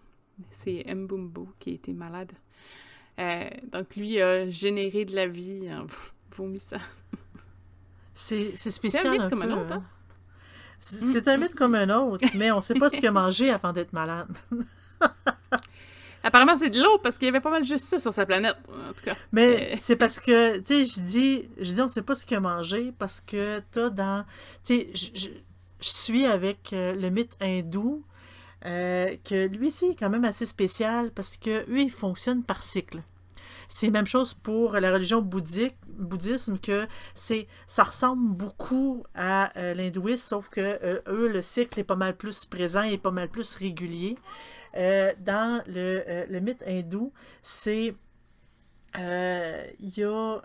[0.50, 2.34] C'est Mbumbo qui a été malade.
[3.20, 5.86] Euh, donc, lui a généré de la vie en
[6.36, 6.78] vomissant.
[8.14, 9.04] c'est c'est spécial.
[9.04, 9.84] C'est un un comme un autre, hein?
[9.86, 10.01] hein?
[10.82, 13.52] C'est c'est un mythe comme un autre, mais on sait pas ce qu'il a mangé
[13.52, 14.36] avant d'être malade.
[16.24, 18.56] Apparemment, c'est de l'eau parce qu'il y avait pas mal juste ça sur sa planète,
[18.68, 19.16] en tout cas.
[19.32, 19.76] Mais Euh.
[19.80, 22.40] c'est parce que, tu sais, je dis, je dis, on sait pas ce qu'il a
[22.40, 24.26] mangé parce que t'as dans,
[24.64, 25.30] tu sais, je,
[25.80, 28.04] suis avec euh, le mythe hindou,
[28.66, 33.02] euh, que lui, c'est quand même assez spécial parce que lui, il fonctionne par cycle.
[33.74, 39.58] C'est la même chose pour la religion bouddhique, bouddhisme que c'est ça ressemble beaucoup à
[39.58, 43.12] euh, l'hindouisme, sauf que euh, eux, le cycle est pas mal plus présent et pas
[43.12, 44.18] mal plus régulier.
[44.76, 47.96] Euh, dans le, le, mythe hindou, c'est
[48.96, 50.42] il y a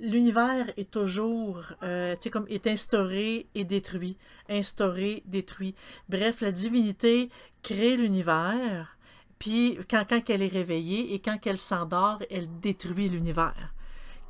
[0.00, 4.16] l'univers est toujours euh, comme est instauré et détruit,
[4.48, 5.74] instauré, détruit.
[6.08, 7.30] Bref, la divinité
[7.62, 8.96] crée l'univers,
[9.42, 13.74] puis quand, quand elle est réveillée et quand elle s'endort, elle détruit l'univers.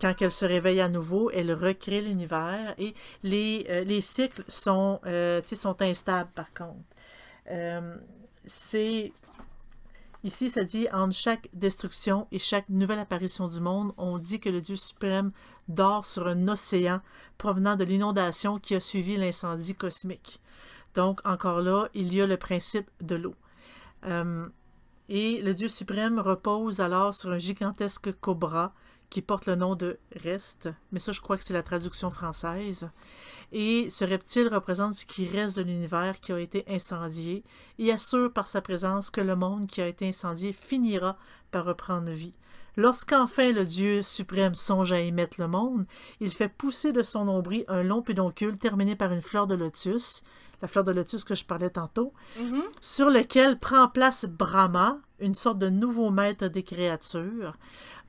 [0.01, 5.01] Quand elle se réveille à nouveau, elle recrée l'univers et les, euh, les cycles sont,
[5.05, 6.81] euh, sont instables par contre.
[7.51, 7.95] Euh,
[8.47, 9.13] c'est
[10.25, 14.49] Ici, ça dit entre chaque destruction et chaque nouvelle apparition du monde, on dit que
[14.49, 15.33] le Dieu suprême
[15.69, 17.03] dort sur un océan
[17.37, 20.41] provenant de l'inondation qui a suivi l'incendie cosmique.
[20.95, 23.35] Donc, encore là, il y a le principe de l'eau.
[25.15, 28.73] Et le Dieu suprême repose alors sur un gigantesque cobra
[29.11, 32.89] qui porte le nom de Reste, mais ça je crois que c'est la traduction française.
[33.53, 37.45] Et ce reptile représente ce qui reste de l'univers qui a été incendié
[37.79, 41.19] et assure par sa présence que le monde qui a été incendié finira
[41.51, 42.33] par reprendre vie.
[42.79, 45.85] Lorsqu'enfin le Dieu suprême songe à émettre le monde,
[46.21, 50.23] il fait pousser de son nombril un long pédoncule terminé par une fleur de lotus,
[50.63, 52.63] la fleur de lotus que je parlais tantôt, Mhm.
[52.81, 57.57] sur lequel prend place Brahma, une sorte de nouveau maître des créatures,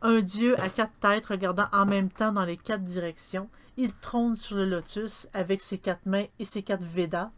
[0.02, 3.50] un dieu à quatre têtes regardant en même temps dans les quatre directions.
[3.78, 7.32] Il trône sur le lotus avec ses quatre mains et ses quatre Védas,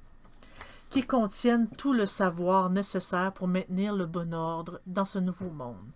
[0.90, 5.90] qui contiennent tout le savoir nécessaire pour maintenir le bon ordre dans ce nouveau monde.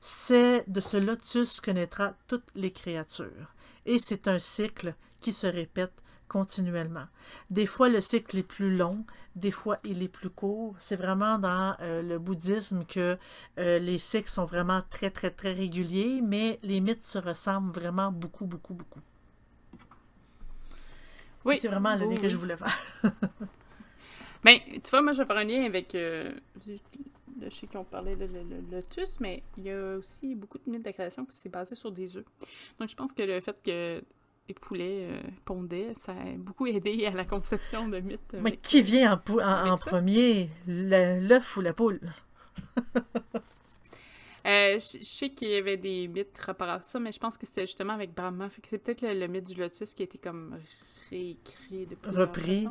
[0.00, 3.52] C'est de ce lotus que naîtra toutes les créatures.
[3.86, 7.06] Et c'est un cycle qui se répète continuellement.
[7.50, 9.04] Des fois, le cycle est plus long,
[9.36, 10.74] des fois, il est plus court.
[10.78, 13.18] C'est vraiment dans euh, le bouddhisme que
[13.58, 18.10] euh, les cycles sont vraiment très, très, très réguliers, mais les mythes se ressemblent vraiment
[18.12, 19.00] beaucoup, beaucoup, beaucoup.
[21.44, 21.58] Oui.
[21.60, 22.28] C'est vraiment le Oui, lien que oui.
[22.28, 22.76] je voulais faire.
[24.44, 25.94] Ben, tu vois, moi, je vais faire un lien avec.
[25.94, 26.32] euh,
[26.66, 28.26] je sais qu'on parlait de
[28.70, 31.90] lotus, mais il y a aussi beaucoup de mythes de création qui s'est basé sur
[31.90, 32.24] des œufs.
[32.78, 34.02] Donc, je pense que le fait que
[34.48, 38.20] les poulets euh, pondaient, ça a beaucoup aidé à la conception de mythes.
[38.34, 39.90] Mais avec- qui vient en, pou- en- avec en ça?
[39.90, 42.00] premier, l'œuf ou la poule?
[44.46, 47.36] Euh, je je sais qu'il y avait des mythes rapport à ça, mais je pense
[47.36, 48.48] que c'était justement avec Brahma.
[48.48, 50.56] Fait que c'est peut-être le, le mythe du lotus qui a été comme
[51.10, 52.68] réécrit de Repris.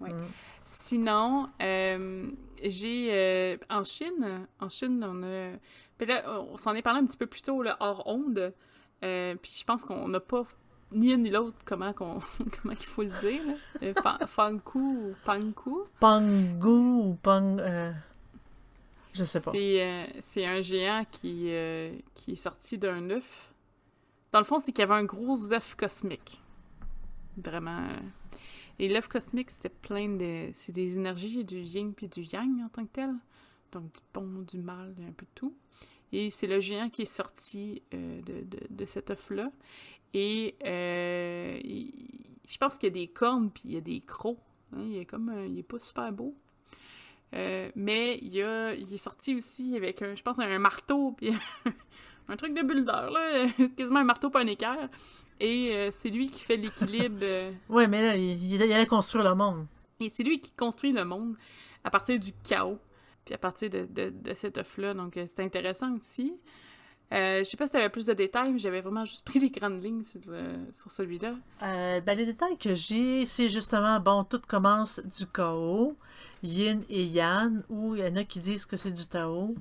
[0.00, 0.10] Ouais.
[0.14, 0.26] Mm.
[0.64, 2.30] Sinon, euh,
[2.62, 5.50] j'ai euh, en Chine, en Chine, on a.
[6.06, 8.54] là, on s'en est parlé un petit peu plus tôt, là, hors onde.
[9.02, 10.46] Euh, puis je pense qu'on n'a pas
[10.94, 12.20] ni une ni l'autre comment qu'on
[12.62, 13.42] comment il faut le dire.
[13.46, 13.54] là.
[13.82, 15.84] Euh, fa- Fanku ou Panku?
[16.00, 17.58] Pangu ou Pang...
[17.60, 17.92] euh,
[19.12, 19.52] je sais pas.
[19.52, 23.52] C'est euh, c'est un géant qui, euh, qui est sorti d'un œuf.
[24.32, 26.40] Dans le fond, c'est qu'il y avait un gros œuf cosmique.
[27.36, 27.86] Vraiment.
[28.80, 30.50] Et l'œuf cosmique, c'était plein de.
[30.54, 33.10] C'est des énergies, du yin puis du yang en tant que tel.
[33.70, 35.54] Donc du bon, du mal, un peu de tout.
[36.12, 39.50] Et c'est le géant qui est sorti euh, de, de, de cet œuf-là.
[40.14, 41.58] Et euh,
[42.48, 44.38] je pense qu'il y a des cornes puis il y a des crocs.
[44.72, 44.82] hein.
[44.86, 45.28] Il est comme.
[45.28, 46.34] un- il est pas super beau.
[47.34, 51.32] Euh, mais il, a, il est sorti aussi avec, un, je pense, un marteau, puis
[52.28, 53.46] un truc de bulldozer, là,
[53.76, 54.88] quasiment un marteau pas un équerre.
[55.40, 59.24] Et euh, c'est lui qui fait l'équilibre, euh, Ouais, mais là, il, il allait construire
[59.28, 59.66] le monde.
[59.98, 61.34] et c'est lui qui construit le monde
[61.82, 62.78] à partir du chaos,
[63.24, 64.94] puis à partir de, de, de cet œuf-là.
[64.94, 66.34] Donc euh, c'est intéressant aussi.
[67.14, 69.38] Euh, je sais pas si tu avais plus de détails, mais j'avais vraiment juste pris
[69.38, 70.20] les grandes lignes sur,
[70.72, 71.34] sur celui-là.
[71.62, 75.96] Euh, ben, les détails que j'ai, c'est justement, bon, tout commence du chaos,
[76.42, 79.54] yin et yang, ou il y en a qui disent que c'est du Tao.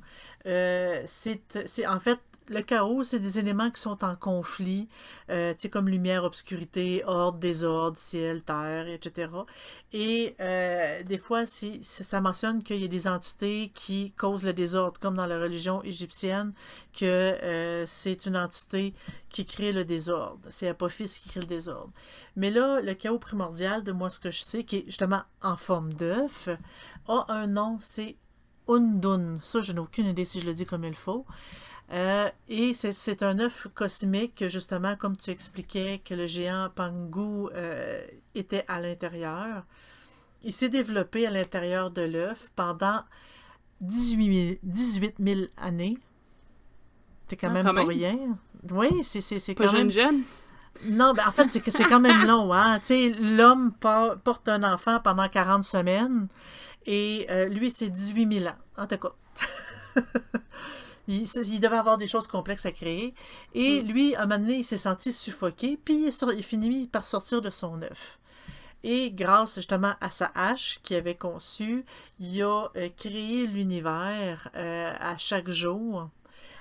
[0.46, 4.88] Euh, c'est en fait, le chaos, c'est des éléments qui sont en conflit,
[5.30, 9.46] euh, comme lumière, obscurité, ordre, désordre, ciel, terre, etc.
[9.94, 14.44] Et euh, des fois, si, si- ça mentionne qu'il y a des entités qui causent
[14.44, 16.54] le désordre, comme dans la religion égyptienne,
[16.98, 18.94] que euh, c'est une entité
[19.30, 20.40] qui crée le désordre.
[20.50, 21.92] C'est Apophis qui crée le désordre.
[22.36, 25.56] Mais là, le chaos primordial, de moi ce que je sais, qui est justement en
[25.56, 26.50] forme d'œuf,
[27.08, 28.16] a un nom, c'est
[28.68, 29.40] Undun.
[29.42, 31.26] Ça, je n'ai aucune idée si je le dis comme il faut.
[31.91, 32.93] Euh, et c'est-
[33.24, 38.02] un œuf cosmique, que, justement, comme tu expliquais, que le géant Pangu euh,
[38.36, 39.63] était à l'intérieur.
[40.43, 43.02] Il s'est développé à l'intérieur de l'œuf pendant
[43.82, 45.98] 18 000, 18 000 années.
[47.28, 47.89] C'est quand Ah, même quand pas même?
[47.89, 48.17] rien.
[48.72, 49.91] Oui, c'est quand même jeune?
[49.91, 50.22] Jeune.
[50.86, 52.52] non, ben en fait, c'est quand même long.
[52.54, 52.80] Hein?
[52.80, 56.28] Tu sais, l'homme por- porte un enfant pendant 40 semaines
[56.86, 58.58] et euh, lui, c'est 18 000 ans.
[58.78, 59.13] En tout cas.
[61.08, 63.13] Il, il, devait avoir des choses complexes à créer.
[63.54, 63.88] Et Mm.
[63.88, 67.50] lui, à un moment donné, il s'est senti suffoqué, puis il, finit par sortir de
[67.50, 68.20] son œuf.
[68.84, 71.86] Et grâce justement à sa hache qu'il avait conçue,
[72.20, 76.10] il a euh, créé l'univers euh, à chaque jour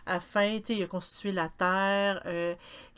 [0.07, 2.55] afin, il a constitué la Terre, euh,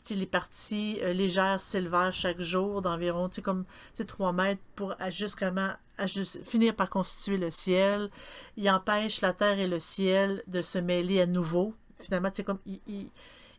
[0.09, 5.09] les parties euh, légères s'élevèrent chaque jour d'environ, comme, tu sais, 3 mètres pour à
[5.09, 8.09] justement, à juste- finir par constituer le ciel.
[8.57, 11.73] Il empêche la Terre et le ciel de se mêler à nouveau.
[11.99, 13.09] Finalement, sais, comme, il, il,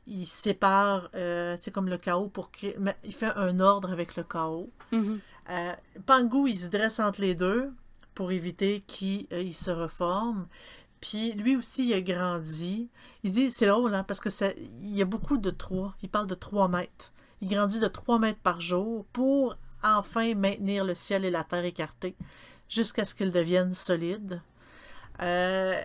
[0.06, 4.16] il sépare, euh, c'est comme le chaos pour créer, mais il fait un ordre avec
[4.16, 4.70] le chaos.
[4.92, 5.20] Mhm.
[5.50, 5.72] Euh,
[6.06, 7.72] Pangu, il se dresse entre les deux
[8.14, 10.46] pour éviter qu'il euh, se reforme.
[11.00, 12.88] Puis lui aussi, il a grandi.
[13.22, 14.48] Il dit, c'est drôle, hein, parce que ça,
[14.80, 15.94] il y a beaucoup de 3.
[16.02, 17.12] Il parle de 3 mètres.
[17.42, 21.64] Il grandit de 3 mètres par jour pour enfin maintenir le ciel et la terre
[21.64, 22.16] écartés
[22.68, 24.40] jusqu'à ce qu'ils deviennent solides.
[25.22, 25.80] Euh,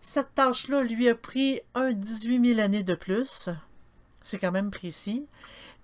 [0.00, 3.48] cette tâche-là lui a pris un 18 000 années de plus.
[4.22, 5.26] C'est quand même précis.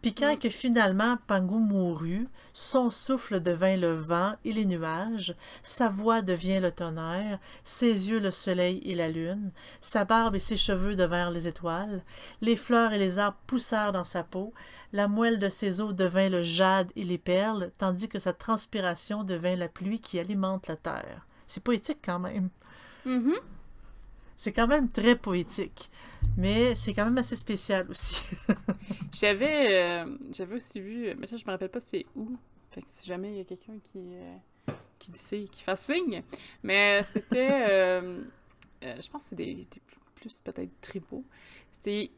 [0.02, 0.38] Puis quand Mm.
[0.38, 6.60] que finalement Pangu mourut, son souffle devint le vent et les nuages, sa voix devient
[6.60, 9.50] le tonnerre, ses yeux le soleil et la lune,
[9.82, 12.02] sa barbe et ses cheveux devinrent les étoiles,
[12.40, 14.54] les fleurs et les arbres poussèrent dans sa peau,
[14.92, 19.24] la moelle de ses os devint le jade et les perles, tandis que sa transpiration
[19.24, 21.26] devint la pluie qui alimente la terre.
[21.46, 22.50] C'est poétique quand même.
[23.04, 23.34] Mhm.
[24.36, 25.90] C'est quand même très poétique.
[26.36, 28.22] Mais c'est quand même assez spécial aussi.
[29.12, 32.36] J'avais euh, j'avais aussi vu, mais là, je me rappelle pas c'est où.
[32.70, 34.36] Fait que si jamais il y a quelqu'un qui, euh,
[34.98, 36.22] qui le sait, qui fasse signe.
[36.62, 38.22] Mais c'était, euh,
[38.84, 41.24] euh, je pense que c'est des, des plus, plus peut-être tribaux.
[41.72, 42.10] C'était,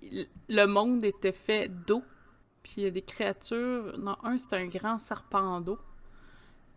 [0.48, 2.02] le monde était fait d'eau.
[2.62, 3.98] Puis il y a des créatures.
[3.98, 5.78] Non, un, c'était un grand serpent d'eau.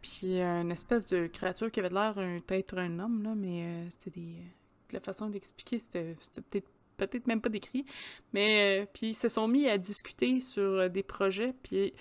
[0.02, 3.88] Puis euh, une espèce de créature qui avait l'air peut-être un homme, là, mais euh,
[3.90, 4.36] c'était des.
[4.92, 6.16] La façon d'expliquer, c'était
[6.50, 7.86] peut-être peut-être même pas décrit.
[8.34, 11.94] Mais euh, puis ils se sont mis à discuter sur euh, des projets, puis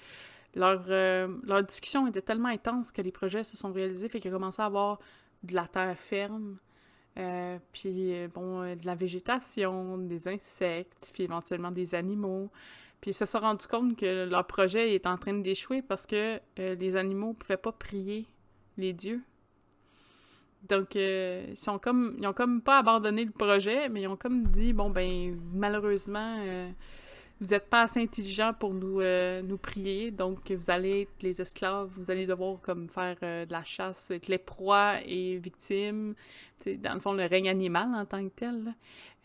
[0.54, 4.62] leur, euh, discussion était tellement intense que les projets se sont réalisés, fait qu'ils commencé
[4.62, 4.98] à avoir
[5.42, 6.58] de la terre ferme,
[7.18, 12.50] euh, puis euh, bon, euh, de la végétation, des insectes, puis éventuellement des animaux.
[13.04, 16.40] Puis ils se sont rendus compte que leur projet est en train d'échouer parce que
[16.58, 18.24] euh, les animaux pouvaient pas prier
[18.78, 19.20] les dieux.
[20.70, 24.88] Donc, euh, ils, sont comme pas abandonné le projet, mais ils ont comme dit bon,
[24.88, 26.70] ben, malheureusement, euh,
[27.44, 31.42] vous n'êtes pas assez intelligents pour nous, euh, nous prier, donc vous allez être les
[31.42, 36.14] esclaves, vous allez devoir comme faire euh, de la chasse, être les proies et victimes.
[36.64, 38.74] Dans le fond, le règne animal en tant que tel.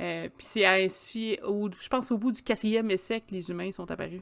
[0.02, 3.72] Euh, Puis c'est ainsi, au, je pense au bout du quatrième essai que les humains
[3.72, 4.22] sont apparus.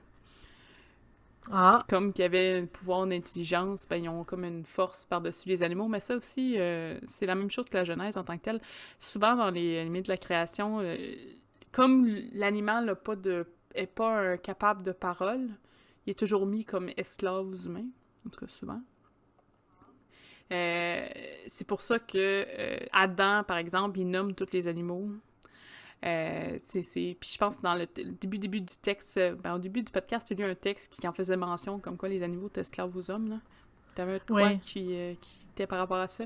[1.51, 5.49] Ah, Comme qu'il y avait un pouvoir d'intelligence, ben, ils ont comme une force par-dessus
[5.49, 5.87] les animaux.
[5.87, 6.57] Mais ça aussi,
[7.07, 8.59] c'est la même chose que la Genèse en tant que telle.
[8.99, 10.81] Souvent, dans les mythes de la création,
[11.71, 15.49] comme l'animal n'a pas de est pas euh, capable de parole,
[16.05, 17.87] il est toujours mis comme esclave aux humains.
[18.25, 18.81] En tout cas, souvent.
[20.51, 21.07] Euh,
[21.47, 25.09] c'est pour ça que euh, Adam, par exemple, il nomme tous les animaux.
[26.05, 27.17] Euh, c'est, c'est...
[27.19, 29.83] Puis je pense que dans le, t- le début, début du texte, ben, au début
[29.83, 32.61] du podcast, j'ai lu un texte qui en faisait mention, comme quoi les animaux étaient
[32.61, 33.29] esclaves aux hommes.
[33.29, 33.39] Là.
[33.95, 34.59] T'avais un Ouais.
[34.61, 36.25] qui, euh, qui était par rapport à ça.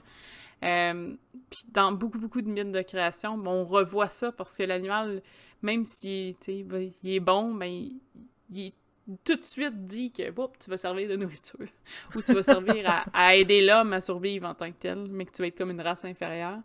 [0.64, 1.16] Euh,
[1.50, 5.22] puis dans beaucoup, beaucoup de mythes de création, bon, on revoit ça parce que l'animal,
[5.62, 8.00] même s'il va- il est bon, ben, il,
[8.52, 8.74] il est
[9.24, 11.66] tout de suite dit que Oups, tu vas servir de nourriture
[12.16, 15.26] ou tu vas servir à, à aider l'homme à survivre en tant que tel, mais
[15.26, 16.60] que tu vas être comme une race inférieure,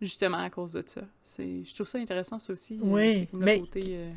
[0.00, 1.02] justement à cause de ça.
[1.38, 2.74] Je trouve ça intéressant, ça aussi.
[2.82, 4.10] euh, Oui, mais- côté, euh,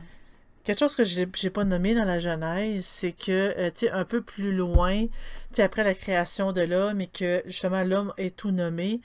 [0.63, 3.91] Quelque chose que je n'ai pas nommé dans la Genèse, c'est que, euh, tu sais,
[3.91, 5.09] un peu plus loin, tu
[5.53, 9.01] sais, après la création de l'homme et que, justement, l'homme est tout nommé,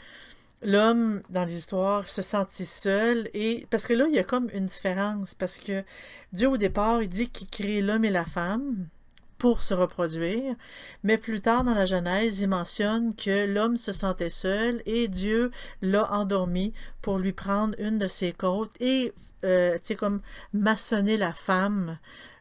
[0.62, 3.66] l'homme, dans l'histoire, se sentit seul et...
[3.70, 5.82] Parce que là, il y a comme une différence, parce que
[6.32, 8.88] Dieu, au départ, il dit qu'il crée l'homme et la femme
[9.38, 10.54] pour se reproduire,
[11.02, 15.50] mais plus tard dans la Genèse, il mentionne que l'homme se sentait seul et Dieu
[15.82, 16.72] l'a endormi
[17.02, 19.12] pour lui prendre une de ses côtes et,
[19.44, 20.20] euh, tu comme
[20.52, 21.98] maçonner la femme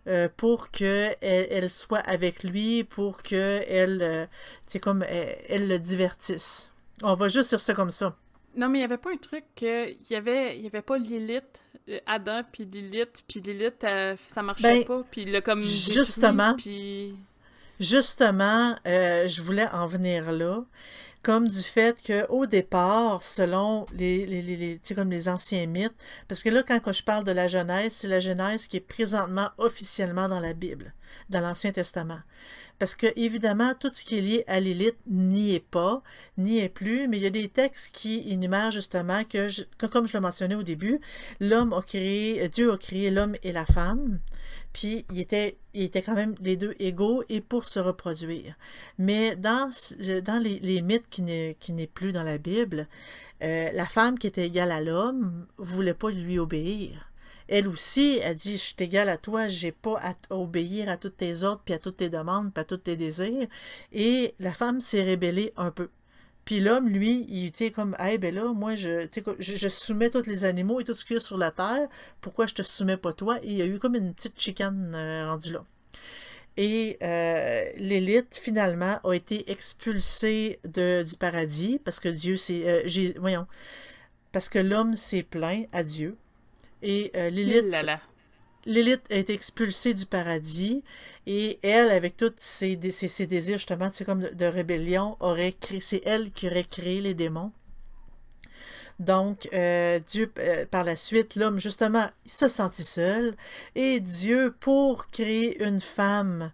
[0.08, 4.26] euh, pour que elle, soit avec lui, pour que elle, euh,
[4.70, 6.72] tu comme elle, elle le divertisse.
[7.04, 8.16] On va juste dire ça comme ça.
[8.56, 10.98] Non, mais il y avait pas un truc que il y avait y avait pas
[10.98, 15.62] Lilith, euh, Adam puis Lilith, puis Lilith euh, ça marchait Ben, pas, puis il comme
[15.62, 16.56] détruit, justement.
[16.56, 17.16] puis
[17.80, 20.64] Justement, euh, je voulais en venir là,
[21.26, 25.96] comme du fait que au départ, selon les, anciens mythes,
[26.28, 29.50] parce que là, quand je parle de la Genèse, c'est la Genèse qui est présentement
[29.58, 30.94] officiellement dans la Bible,
[31.32, 32.20] dans l'Ancien Testament.
[32.78, 36.04] Parce que, évidemment, tout ce qui est lié à Lilith n'y est pas,
[36.38, 39.48] n'y est plus, mais il y a des textes qui énumèrent justement que,
[39.88, 41.00] comme je le mentionnais au début,
[41.40, 44.20] l'homme a créé, Dieu a créé l'homme et la femme,
[44.76, 48.56] puis il était, il était quand même les deux égaux et pour se reproduire.
[48.98, 49.72] Mais dans,
[50.42, 52.90] les, mythes qui n'est plus dans la Bible,
[53.42, 57.10] euh, la femme qui était égale à l'homme voulait pas lui obéir
[57.48, 61.18] elle aussi, a dit, je suis égale à toi, j'ai pas à obéir à toutes
[61.18, 63.48] tes ordres, puis à toutes tes demandes, puis à tous tes désirs.
[63.94, 65.90] Et la femme s'est rébellée un peu.
[66.46, 69.08] Puis l'homme, lui, il était comme, hey, ben là, moi, je,
[69.40, 71.88] je, je, soumets tous les animaux et tout ce qu'il y a sur la terre,
[72.22, 73.40] pourquoi je te soumets pas toi?
[73.44, 75.66] Et il y a eu comme une petite chicane euh, rendue là.
[76.58, 82.64] Et euh, l'élite, finalement, a été expulsée du paradis parce que Dieu s'est.
[82.66, 83.48] Euh, voyons.
[84.32, 86.16] Parce que l'homme s'est plaint à Dieu.
[86.82, 87.30] Et euh,
[88.66, 90.84] Lilith, été expulsée du paradis
[91.28, 96.32] et elle, avec tous ses, désirs justement, c'est comme de, rébellion, aurait créé, c'est elle
[96.32, 97.52] qui aurait créé les démons.
[99.00, 103.36] Donc, euh, Dieu, euh, par la suite, l'homme, justement, il se sentit seul.
[103.76, 106.52] Et Dieu, pour créer une femme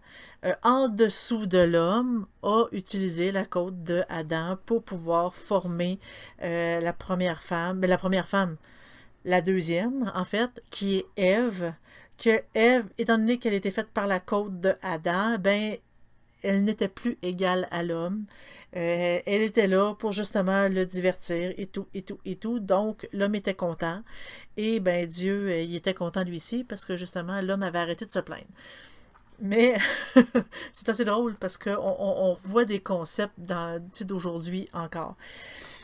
[0.63, 5.99] en dessous de l'homme, a utilisé la côte de Adam pour pouvoir former
[6.39, 7.79] la première femme.
[7.79, 8.57] Ben, la première femme,
[9.23, 11.73] la deuxième, en fait, qui est Ève,
[12.21, 15.75] que Ève, étant donné qu'elle était faite par la côte de Adam, ben,
[16.43, 18.25] elle n'était plus égale à l'homme.
[18.75, 22.59] Euh, elle était là pour justement le divertir et tout, et tout, et tout.
[22.59, 24.03] Donc, l'homme était content.
[24.55, 28.05] Et ben, Dieu, euh, il était content lui aussi parce que justement, l'homme avait arrêté
[28.05, 28.45] de se plaindre.
[29.39, 29.75] Mais
[30.73, 33.33] c'est assez drôle parce qu'on on, voit des concepts
[34.03, 35.15] d'aujourd'hui encore.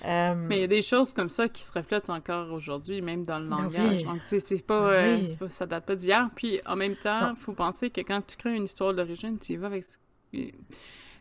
[0.06, 3.26] Euh, Mais il y a des choses comme ça qui se reflètent encore aujourd'hui, même
[3.26, 4.04] dans le ben langage.
[4.04, 6.30] Donc, c'est pas, euh, pas, Ça date pas d'hier.
[6.36, 9.54] Puis, en même temps, il faut penser que quand tu crées une histoire d'origine, tu
[9.54, 9.84] y vas avec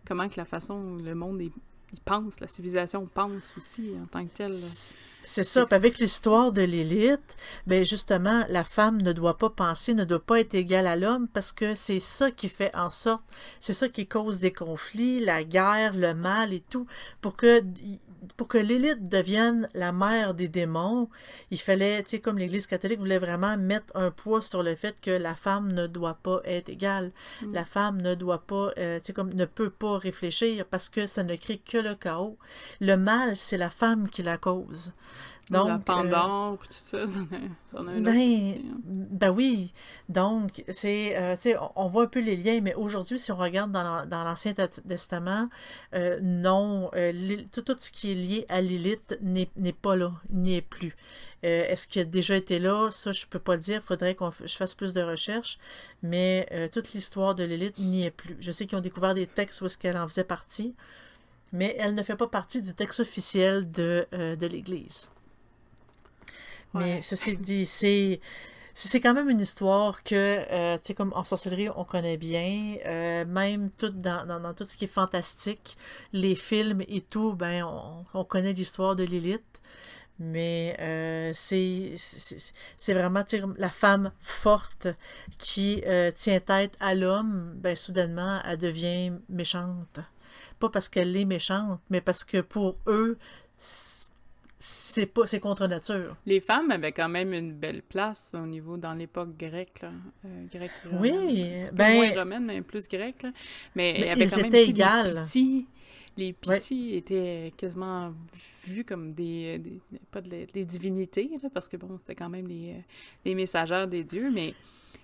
[0.06, 4.32] comment que la façon, le monde il pense, la civilisation pense aussi en tant que
[4.32, 4.56] telle.
[5.26, 5.66] C'est ça.
[5.70, 10.40] avec l'histoire de l'élite, ben justement, la femme ne doit pas penser, ne doit pas
[10.40, 13.24] être égale à l'homme parce que c'est ça qui fait en sorte,
[13.58, 16.86] c'est ça qui cause des conflits, la guerre, le mal et tout,
[17.20, 17.62] pour que
[18.36, 21.08] pour que l'élite devienne la mère des démons,
[21.50, 25.00] il fallait, tu sais, comme l'Église catholique voulait vraiment mettre un poids sur le fait
[25.00, 27.12] que la femme ne doit pas être égale.
[27.42, 27.52] Mm.
[27.52, 31.06] La femme ne doit pas, euh, tu sais, comme ne peut pas réfléchir parce que
[31.06, 32.36] ça ne crée que le chaos.
[32.80, 34.92] Le mal, c'est la femme qui la cause.
[35.50, 37.20] Donc, la Pandore, tout ça, ça
[37.78, 38.54] en a, un ben, hein.
[38.84, 39.72] ben oui.
[40.08, 43.36] Donc, c'est, euh, tu sais, on, voit un peu les liens, mais aujourd'hui, si on
[43.36, 45.48] regarde dans, l'Ancien Testament,
[45.94, 47.12] euh, non, euh,
[47.52, 50.96] tout, tout, ce qui est lié à Lilith n'est pas là, n'y est plus.
[51.42, 52.90] Est-ce qu'il a déjà été là?
[52.90, 53.76] Ça, je peux pas le dire.
[53.76, 55.58] Il faudrait que je fasse plus de recherches.
[56.02, 58.36] Mais toute l'histoire de Lilith n'y est plus.
[58.40, 60.74] Je sais qu'ils ont découvert des textes où est-ce qu'elle en faisait partie,
[61.52, 65.10] mais elle ne fait pas partie du texte officiel de, de l'Église.
[66.74, 68.20] Mais ceci dit, c'est
[68.78, 72.76] c'est quand même une histoire que, euh, tu sais, comme en sorcellerie, on connaît bien.
[72.84, 75.78] Euh, même tout dans, dans, tout ce qui est fantastique,
[76.12, 79.62] les films et tout, ben, on, on connaît l'histoire de Lilith.
[80.18, 81.94] Mais euh, c'est
[82.88, 83.24] vraiment
[83.56, 84.88] la femme forte
[85.38, 90.00] qui euh, tient tête à l'homme, ben soudainement, elle devient méchante.
[90.58, 93.18] Pas parce qu'elle est méchante, mais parce que pour eux,
[94.58, 96.16] c'est pas c'est contre nature.
[96.24, 99.92] Les femmes avaient quand même une belle place au niveau dans l'époque grecque là,
[100.24, 103.32] euh, grecque Oui, ben moins romaine mais plus grecque là.
[103.74, 105.66] mais, mais avait quand même les petits
[106.16, 108.14] les petits étaient quasiment
[108.64, 109.60] vus comme des,
[110.10, 112.76] pas des divinités là, parce que bon c'était quand même les,
[113.26, 114.54] les messagères des dieux mais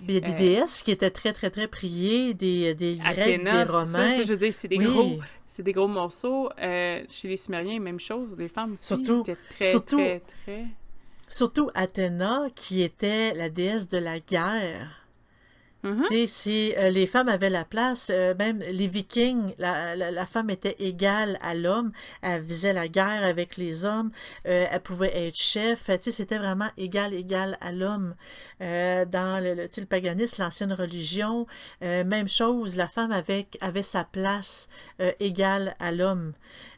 [0.09, 3.43] il y a des euh, déesses qui étaient très, très, très priées, des, des Grecs,
[3.43, 3.87] des Romains.
[3.87, 6.49] Ça, je veux dire, c'est des gros c'est des gros morceaux.
[6.61, 8.37] Euh, chez les Sumériens, même chose.
[8.37, 10.65] Des femmes aussi surtout, étaient très, surtout, très, très...
[11.29, 15.02] Surtout Athéna, qui était la déesse de la guerre.
[15.85, 16.27] Mm-hmm.
[16.29, 20.77] Si euh, les femmes avaient la place, euh, même les Vikings, la, la, femme était
[20.79, 21.91] égale à l'homme,
[22.23, 24.13] elle faisait la guerre avec les hommes,
[24.47, 28.15] euh, elle pouvait être chef, c'était vraiment égal, égal à l'homme.
[28.61, 31.47] dans le, le, paganisme, l'ancienne religion,
[31.81, 34.69] même chose, la femme avait, avait sa place
[35.19, 36.33] égale à l'homme.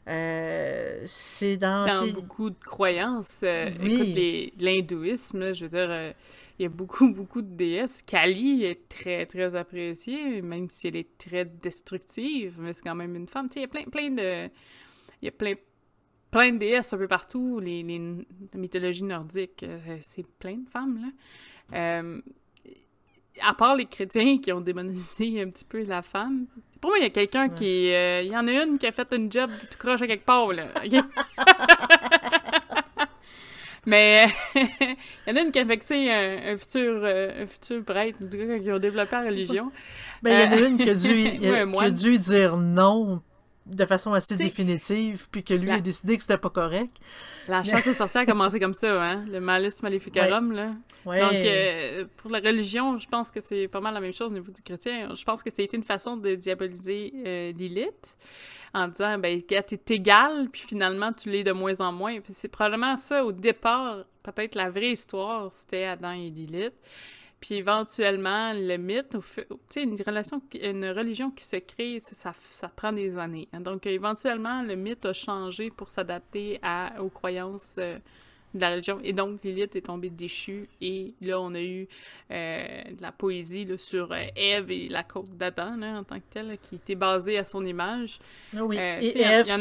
[0.06, 3.42] c'est dans, dans beaucoup de croyances.
[3.42, 6.14] Écoute, l'hindouisme, je veux dire
[6.58, 8.02] il y a beaucoup, beaucoup de déesses.
[8.02, 13.14] Kali est très, très appréciée, même si elle est très destructive, mais c'est quand même
[13.16, 13.48] une femme.
[13.48, 14.50] Tu sais, il y a plein, plein de...
[15.22, 15.54] Il y a plein,
[16.30, 20.68] plein de déesses un peu partout, les, les la mythologie nordique, euh, c'est plein de
[20.68, 21.08] femmes, là.
[21.78, 22.20] Euh,
[23.40, 26.46] à part les chrétiens qui ont démonisé un petit peu la femme,
[26.80, 27.90] Pour moi, il y a quelqu'un qui.
[27.92, 30.52] euh, y en a une qui a fait une job tout croche à quelque part,
[30.52, 30.66] là.
[33.86, 34.62] Mais il
[35.26, 38.28] y en a une qui a sais, un, un futur, euh, un futur prêtre, en
[38.28, 39.70] tout cas, qui ont développé la religion.
[40.22, 41.12] Ben, il y en a Euh, une qui a, dû,
[41.48, 43.20] ouais, qui a dû dire non
[43.66, 46.94] de façon assez T'sais, définitive, puis que lui la- a décidé que c'était pas correct.
[47.48, 49.24] La chasse aux sorcières a commencé comme ça, hein?
[49.30, 50.72] Le malus maleficarum, là.
[51.06, 51.20] Ouais.
[51.20, 54.34] Donc, euh, pour la religion, je pense que c'est pas mal la même chose au
[54.34, 55.08] niveau du chrétien.
[55.14, 58.16] Je pense que ça a été une façon de diaboliser euh, Lilith
[58.74, 62.20] en disant, ben, t'es égal, puis finalement, tu l'es de moins en moins.
[62.20, 66.74] Puis c'est probablement ça, au départ, peut-être la vraie histoire, c'était Adam et Lilith.
[67.40, 72.68] Puis éventuellement, le mythe, tu sais, une relation, une religion qui se crée, ça, ça,
[72.68, 73.48] prend des années.
[73.60, 76.58] Donc, éventuellement, le mythe a changé pour s'adapter
[76.98, 77.98] aux croyances euh,
[78.54, 79.00] de la religion.
[79.02, 80.68] Et donc, Lilith est tombée déchue.
[80.80, 81.88] Et là, on a eu
[82.30, 86.24] euh, de la poésie là, sur euh, Ève et la côte d'Adam, en tant que
[86.30, 88.18] telle, qui était basée à son image.
[88.56, 88.78] Ah oui.
[88.78, 89.58] euh, et Ève a-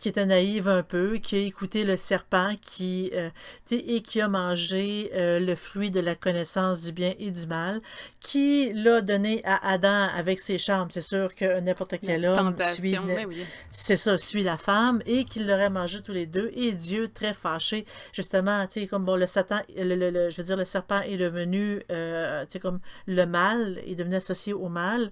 [0.00, 3.28] qui était naïve un peu, qui a écouté le serpent qui, euh,
[3.70, 7.80] et qui a mangé euh, le fruit de la connaissance du bien et du mal,
[8.20, 10.90] qui l'a donné à Adam avec ses charmes.
[10.90, 13.44] C'est sûr que n'importe quel La homme suit, ben oui.
[13.70, 17.34] c'est ça, suit la femme, et qu'ils l'auraient mangé tous les deux, et Dieu, très
[17.34, 17.67] fâché,
[18.12, 21.00] justement, tu sais, comme bon, le Satan, le, le- le- je veux dire, le serpent
[21.02, 25.10] est devenu, euh, tu sais, comme le mal, est devenu associé au mal,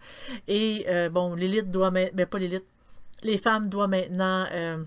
[0.48, 2.64] et euh, bon, l'élite doit, mais ben, pas l'élite,
[3.22, 4.82] les femmes doivent maintenant, euh,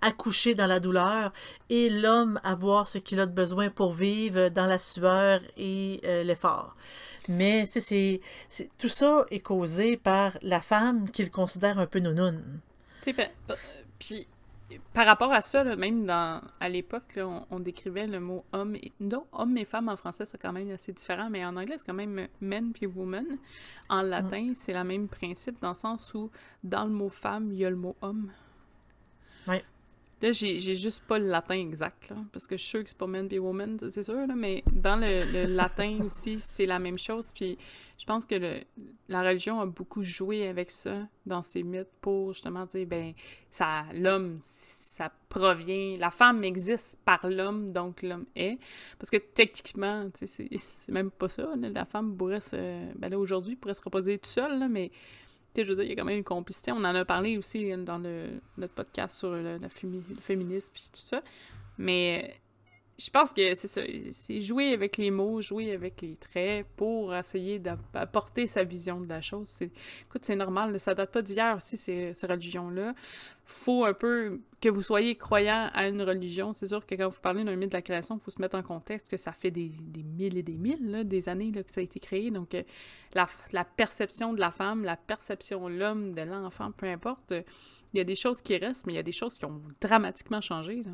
[0.00, 1.32] accoucher dans la douleur,
[1.68, 6.22] et l'homme avoir ce qu'il a de besoin pour vivre dans la sueur et euh,
[6.22, 6.76] l'effort.
[7.28, 7.66] Mais,
[8.48, 12.00] c'est- tout ça est causé par la femme qu'il considère un peu
[13.12, 13.56] pa- pa-
[13.98, 14.26] puis
[14.92, 18.76] par rapport à ça, là, même dans, à l'époque, on, on décrivait le mot homme
[18.76, 21.76] et non, homme et femme en français, c'est quand même assez différent, mais en anglais,
[21.78, 23.38] c'est quand même men puis woman.
[23.88, 26.30] En latin, c'est le même principe dans le sens où
[26.62, 28.30] dans le mot femme, il y a le mot homme.
[29.46, 29.64] Ouais.
[30.22, 32.98] Là, j'ai juste pas le latin exact, là, parce que je suis sûre que c'est
[32.98, 36.78] pas men puis woman, c'est sûr, là, mais dans le, le latin aussi, c'est la
[36.78, 37.30] même chose.
[37.34, 37.56] Puis
[37.96, 38.60] je pense que le,
[39.08, 43.14] la religion a beaucoup joué avec ça dans ses mythes pour justement dire, ben,
[43.50, 48.58] ça, l'homme, ça provient, la femme existe par l'homme, donc l'homme est.
[48.98, 52.56] Parce que techniquement, tu sais, c'est même pas ça, là, la femme pourrait se,
[52.94, 54.90] ben là, aujourd'hui, pourrait se reposer toute seule, là, mais
[55.56, 56.72] je veux dire, il y a quand même une complicité.
[56.72, 59.68] On en a parlé aussi dans le, notre podcast sur le, le
[60.20, 61.22] féminisme puis tout ça.
[61.78, 62.39] Mais
[63.00, 68.46] je pense que c'est jouer avec les mots, jouer avec les traits pour essayer d'apporter
[68.46, 69.48] sa vision de la chose.
[69.50, 69.70] C'est,
[70.02, 70.78] écoute, c'est normal.
[70.78, 72.94] Ça date pas d'hier aussi, ces, religions-là.
[73.46, 76.52] Faut un peu que vous soyez croyant à une religion.
[76.52, 78.56] C'est sûr que quand vous parlez d'un mythe de la création, il faut se mettre
[78.56, 79.72] en contexte que ça fait des,
[80.04, 82.30] mille et des mille, des années que ça a été créé.
[82.30, 82.62] Donc, euh,
[83.14, 87.42] la, la perception de la femme, la perception de l'homme, de l'enfant, peu importe, euh,
[87.94, 89.62] il y a des choses qui restent, mais il y a des choses qui ont
[89.80, 90.84] dramatiquement changé.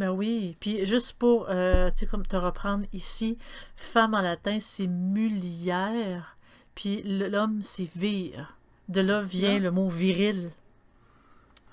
[0.00, 3.36] Ben oui, puis juste pour, euh, comme te reprendre ici,
[3.76, 6.38] femme en latin, c'est mulière,
[6.74, 8.56] puis l'homme, c'est vir.
[8.88, 9.58] De là vient Ah.
[9.58, 10.52] le mot viril.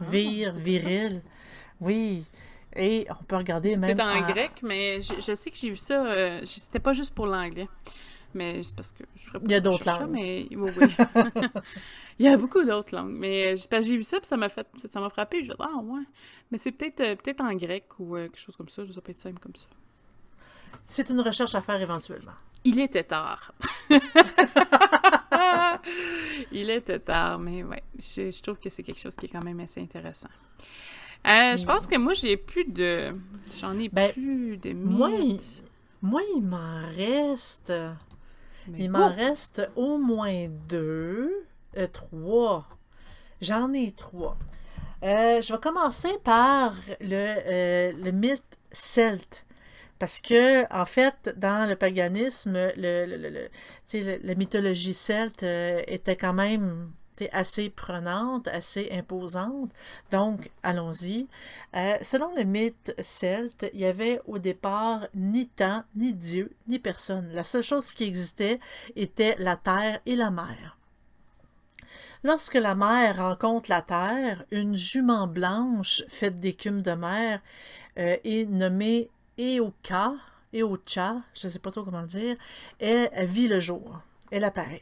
[0.02, 1.22] Vir, viril.
[1.80, 2.26] Oui.
[2.76, 3.96] Et on peut regarder même...
[3.96, 6.06] peut-être en grec, mais je, je sais que j'ai vu ça.
[6.06, 7.70] euh, C'était pas juste pour l'anglais.
[8.38, 10.10] Mais c'est parce que je Il y a d'autres langues.
[10.12, 10.88] Mais oui, oui.
[12.20, 13.16] Il y a beaucoup d'autres langues.
[13.18, 14.68] Mais euh, j'ai vu ça, puis ça m'a fait.
[14.88, 15.44] Ça m'a frappé.
[15.44, 16.04] Je dis, ah ouais.
[16.52, 18.84] Mais c'est peut-être euh, peut-être en grec ou euh, quelque chose comme ça.
[18.92, 19.68] Ça peut être simple comme ça.
[20.86, 22.32] C'est une recherche à faire éventuellement.
[22.64, 23.54] Il était tard.
[26.52, 29.44] Il était tard, mais ouais, je, je trouve que c'est quelque chose qui est quand
[29.44, 30.30] même assez intéressant.
[31.26, 33.12] Euh, je pense que moi, j'ai plus de...
[33.60, 35.40] J'en ai Ben, plus de moi, il-.
[36.02, 37.74] Moi, il m'en reste...
[38.70, 41.32] Mais Il m'en reste au moins deux,
[41.78, 42.68] euh, trois.
[43.42, 44.38] J'en ai trois.
[45.04, 49.46] Euh, je vais commencer par le, euh, le mythe celte.
[50.00, 53.50] Parce que, en fait, dans le paganisme, le, le-
[53.94, 56.92] le- la mythologie celte était quand même
[57.32, 59.72] assez prenante, assez imposante.
[60.12, 61.28] Donc, allons-y.
[61.76, 66.80] Euh, selon le mythe celte, il y avait au départ ni temps, ni Dieu, ni
[66.80, 67.30] personne.
[67.34, 68.60] La seule chose qui existait
[68.96, 70.78] était la terre et la mer.
[72.24, 77.42] Lorsque la mer rencontre la terre, une jument blanche faite d'écume de mer
[78.00, 80.14] euh, est nommée Eoka,
[80.54, 82.36] Eocha, je ne sais pas trop comment le dire,
[82.80, 84.02] elle vit le jour.
[84.32, 84.82] Elle apparaît.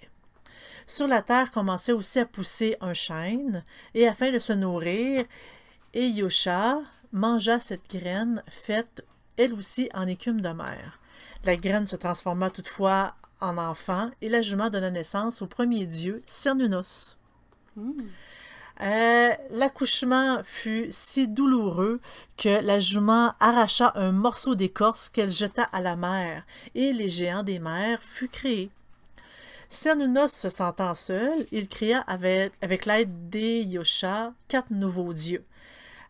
[0.87, 3.63] Sur la terre commençait aussi à pousser un chêne,
[3.93, 5.25] et afin de se nourrir,
[5.93, 6.79] Eyosha
[7.11, 9.03] mangea cette graine faite
[9.37, 10.99] elle aussi en écume de mer.
[11.43, 16.23] La graine se transforma toutefois en enfant et la jument donna naissance au premier dieu,
[16.25, 17.17] Cernunos.
[18.81, 21.99] Euh, L'accouchement fut si douloureux
[22.37, 27.43] que la jument arracha un morceau d'écorce qu'elle jeta à la mer, et les géants
[27.43, 28.69] des mers fut créé.
[29.75, 35.43] Cernunos se sentant seul, il créa avec, avec l'aide des Yosha quatre nouveaux dieux.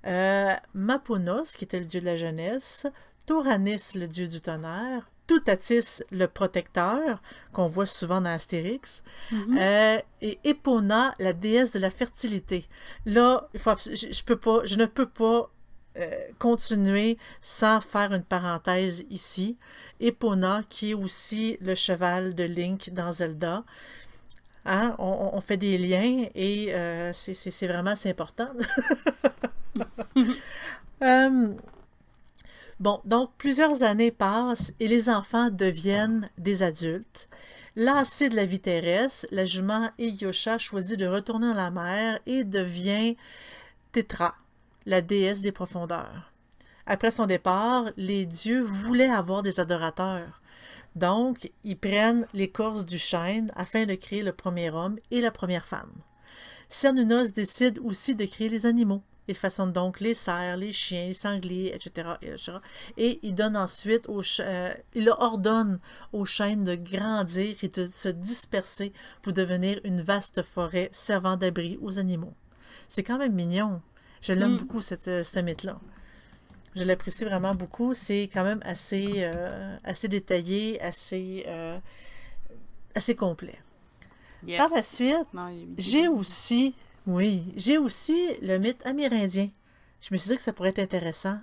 [0.05, 2.85] Euh, Maponos, qui était le dieu de la jeunesse,
[3.25, 7.19] Toranis, le dieu du tonnerre, Toutatis, le protecteur,
[7.51, 9.01] qu'on voit souvent dans Astérix,
[9.31, 9.57] Mhm.
[9.59, 12.67] euh, et Epona, la déesse de la fertilité.
[13.07, 15.49] Là, il faut abs- je, je peux pas, je ne peux pas
[15.97, 19.57] euh, continuer sans faire une parenthèse ici.
[19.99, 23.63] Epona, qui est aussi le cheval de Link dans Zelda.
[24.65, 28.49] Hein, on, fait des liens et euh, c'est- vraiment important.
[31.03, 31.53] Euh,
[32.79, 37.27] bon, donc plusieurs années passent et les enfants deviennent des adultes.
[37.75, 42.45] Lassée de la vie terrestre, la jument Eyosha choisit de retourner dans la mer et
[42.45, 43.17] devient
[43.91, 44.35] Tétra,
[44.85, 46.31] la déesse des profondeurs.
[46.85, 50.41] Après son départ, les dieux voulaient avoir des adorateurs.
[50.95, 55.65] Donc, ils prennent l'écorce du chêne afin de créer le premier homme et la première
[55.65, 55.91] femme.
[56.69, 59.03] Cernunos décide aussi de créer les animaux.
[59.27, 62.09] Il façonne donc les cerfs, les chiens, les sangliers, etc.
[62.21, 62.57] etc.
[62.97, 65.79] Et il donne ensuite au euh, il ordonne
[66.13, 71.79] aux chênes de grandir et de se disperser pour devenir une vaste forêt servant d'abri
[71.81, 72.35] aux animaux.
[72.87, 73.81] C'est quand même mignon.
[74.25, 74.57] Je l'aime Mm.
[74.57, 75.79] beaucoup, cette, euh, ce mythe-là.
[76.75, 77.93] Je l'apprécie vraiment beaucoup.
[77.93, 81.77] C'est quand même assez, euh, assez détaillé, assez, euh,
[82.95, 83.59] assez complet.
[84.45, 84.57] Yes.
[84.57, 85.15] Par la suite,
[85.77, 86.75] j'ai aussi,
[87.07, 89.49] oui, j'ai aussi le mythe amérindien.
[90.01, 91.39] Je me suis dit que ça pourrait être intéressant.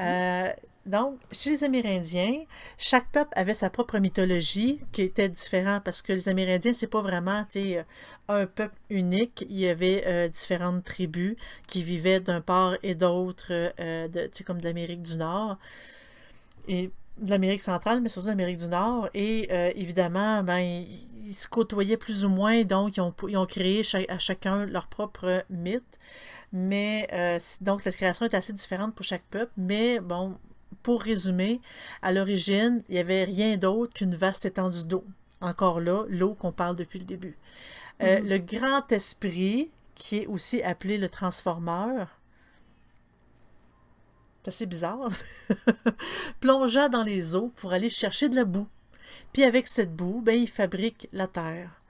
[0.00, 0.48] Euh,
[0.86, 2.44] donc, chez les Amérindiens,
[2.78, 7.00] chaque peuple avait sa propre mythologie qui était différente parce que les Amérindiens, c'est pas
[7.00, 7.84] vraiment sais,
[8.28, 9.46] un peuple unique.
[9.48, 11.36] Il y avait euh, différentes tribus
[11.68, 14.08] qui vivaient d'un part et d'autre, euh,
[14.46, 15.58] comme de l'Amérique du Nord
[16.68, 19.08] et de l'Amérique centrale, mais surtout de l'Amérique du Nord.
[19.14, 23.46] Et euh, évidemment, ben, ils, se côtoyaient plus ou moins, donc ils ont, ils ont
[23.46, 25.98] créé à chacun leur propre mythe.
[26.52, 29.52] Mais euh, donc la création est assez différente pour chaque peuple.
[29.56, 30.36] Mais bon,
[30.84, 31.60] pour résumer,
[32.02, 35.04] à l'origine, il n'y avait rien d'autre qu'une vaste étendue d'eau.
[35.40, 37.36] Encore là, l'eau qu'on parle depuis le début.
[38.02, 38.28] Euh, Mhm.
[38.28, 42.20] Le grand esprit, qui est aussi appelé le transformeur,
[44.42, 45.08] c'est assez bizarre,
[46.40, 48.68] plongea dans les eaux pour aller chercher de la boue.
[49.32, 51.80] Puis avec cette boue, ben, il fabrique la terre.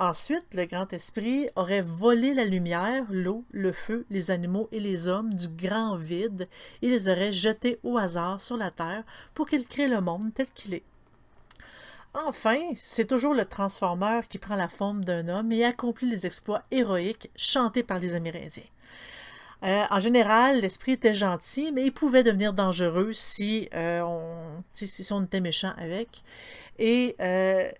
[0.00, 5.08] Ensuite, le grand esprit aurait volé la lumière, l'eau, le feu, les animaux et les
[5.08, 6.48] hommes du grand vide
[6.80, 10.48] et les aurait jetés au hasard sur la terre pour qu'il crée le monde tel
[10.54, 10.84] qu'il est.
[12.14, 16.62] Enfin, c'est toujours le transformeur qui prend la forme d'un homme et accomplit les exploits
[16.70, 18.62] héroïques chantés par les Amérindiens.
[19.64, 25.40] Euh, en général, l'esprit était gentil, mais il pouvait devenir dangereux si, euh, on, était
[25.40, 26.22] méchant avec.
[26.78, 27.70] Et euh,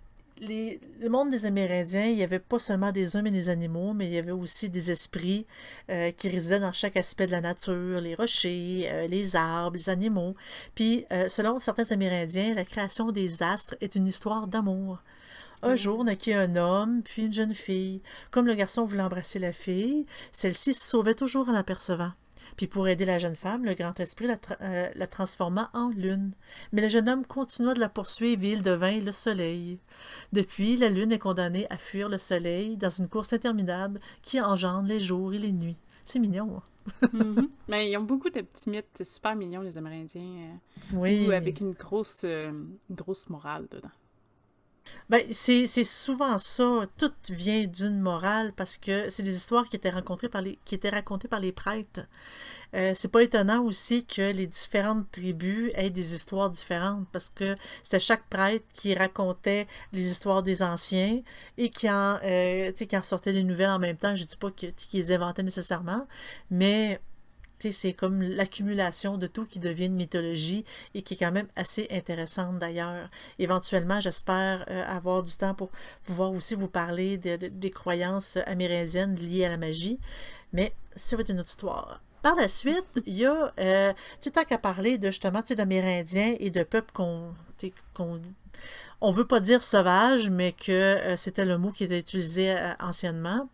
[0.40, 3.92] les- le monde des Amérindiens, il n'y avait pas seulement des hommes et des animaux,
[3.92, 5.46] mais il y avait aussi des esprits
[5.90, 9.88] euh, qui résidaient dans chaque aspect de la nature, les rochers, euh, les arbres, les
[9.90, 10.34] animaux.
[10.74, 15.02] Puis, euh, selon certains Amérindiens, la création des astres est une histoire d'amour.
[15.62, 18.00] Un jour naquit un homme, puis une jeune fille.
[18.30, 22.12] Comme le garçon voulait embrasser la fille, celle-ci se sauvait toujours en l'apercevant.
[22.56, 25.88] Puis pour aider la jeune femme, le grand esprit la, tra- euh, la transforma en
[25.88, 26.32] lune.
[26.72, 29.78] Mais le jeune homme continua de la poursuivre et il devint le soleil.
[30.32, 34.88] Depuis, la lune est condamnée à fuir le soleil dans une course interminable qui engendre
[34.88, 35.76] les jours et les nuits.
[36.04, 36.56] C'est mignon.
[36.58, 37.08] hein?
[37.12, 37.48] Mhm.
[37.68, 40.22] Mais ils ont beaucoup de petits mythes, c'est super mignon, les Amérindiens.
[40.22, 40.54] euh,
[40.94, 41.26] Oui.
[41.28, 43.90] ou avec une grosse, euh, une grosse morale dedans.
[45.08, 46.86] Ben, c'est souvent ça.
[46.96, 50.74] Tout vient d'une morale parce que c'est des histoires qui étaient, rencontrées par les, qui
[50.74, 52.00] étaient racontées par les prêtres.
[52.74, 57.56] Euh, c'est pas étonnant aussi que les différentes tribus aient des histoires différentes parce que
[57.82, 61.20] c'était chaque prêtre qui racontait les histoires des anciens
[61.58, 64.14] et qui en, euh, qui sortait des nouvelles en même temps.
[64.14, 66.06] Je dis pas qu'ils les inventaient nécessairement,
[66.50, 67.00] mais
[67.72, 71.86] c'est comme l'accumulation de tout qui devient une mythologie et qui est quand même assez
[71.90, 73.08] intéressante d'ailleurs.
[73.38, 75.70] Éventuellement, j'espère euh, avoir du temps pour
[76.04, 79.98] pouvoir aussi vous parler de- de- des croyances amérindiennes liées à la magie,
[80.52, 82.00] mais ça va être une autre histoire.
[82.22, 83.92] Par la suite, il y a, euh,
[84.34, 87.32] tant qu'à parler de justement, d'Amérindiens et de peuples qu'on,
[89.00, 92.72] on veut pas dire sauvage, mais que euh, c'était le mot qui était utilisé euh,
[92.80, 93.48] anciennement,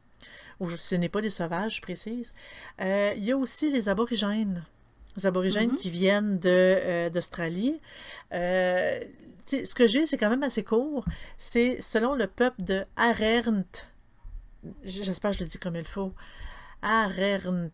[0.61, 2.32] ou ce n'est pas des sauvages, je précise.
[2.80, 4.64] Euh, il y a aussi les aborigènes.
[5.16, 5.76] Les aborigènes Mhm.
[5.76, 7.80] qui viennent euh, d'Australie.
[8.32, 9.00] Euh,
[9.46, 11.04] ce que j'ai, c'est quand même assez court.
[11.38, 13.88] C'est selon le peuple de Arernt.
[14.82, 16.12] J'espère que je le dis comme il faut.
[16.82, 17.70] Arernt.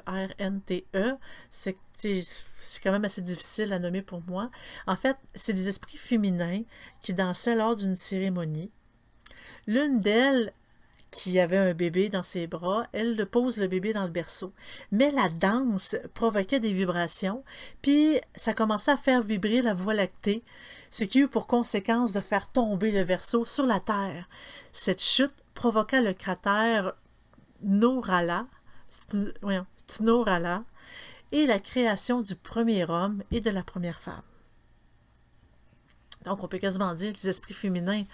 [0.00, 1.12] A-R-R-E-R-N-T-E.
[1.50, 4.50] C'est c'est quand même assez difficile à nommer pour moi.
[4.86, 6.62] En fait, c'est des esprits féminins
[7.02, 8.70] qui dansaient lors d'une cérémonie.
[9.66, 10.54] L'une d'elles
[11.10, 14.52] qui avait un bébé dans ses bras, elle pose le bébé dans le berceau.
[14.92, 17.44] Mais la danse provoquait des vibrations,
[17.82, 20.44] puis ça commençait à faire vibrer la voie lactée,
[20.90, 24.28] ce qui eut pour conséquence de faire tomber le berceau sur la Terre.
[24.72, 26.94] Cette chute provoqua le cratère
[27.62, 28.46] Norala,
[29.86, 30.64] Tnorala,
[31.32, 34.22] et la création du premier homme et de la première femme.
[36.24, 38.04] Donc, on peut quasiment dire que les esprits féminins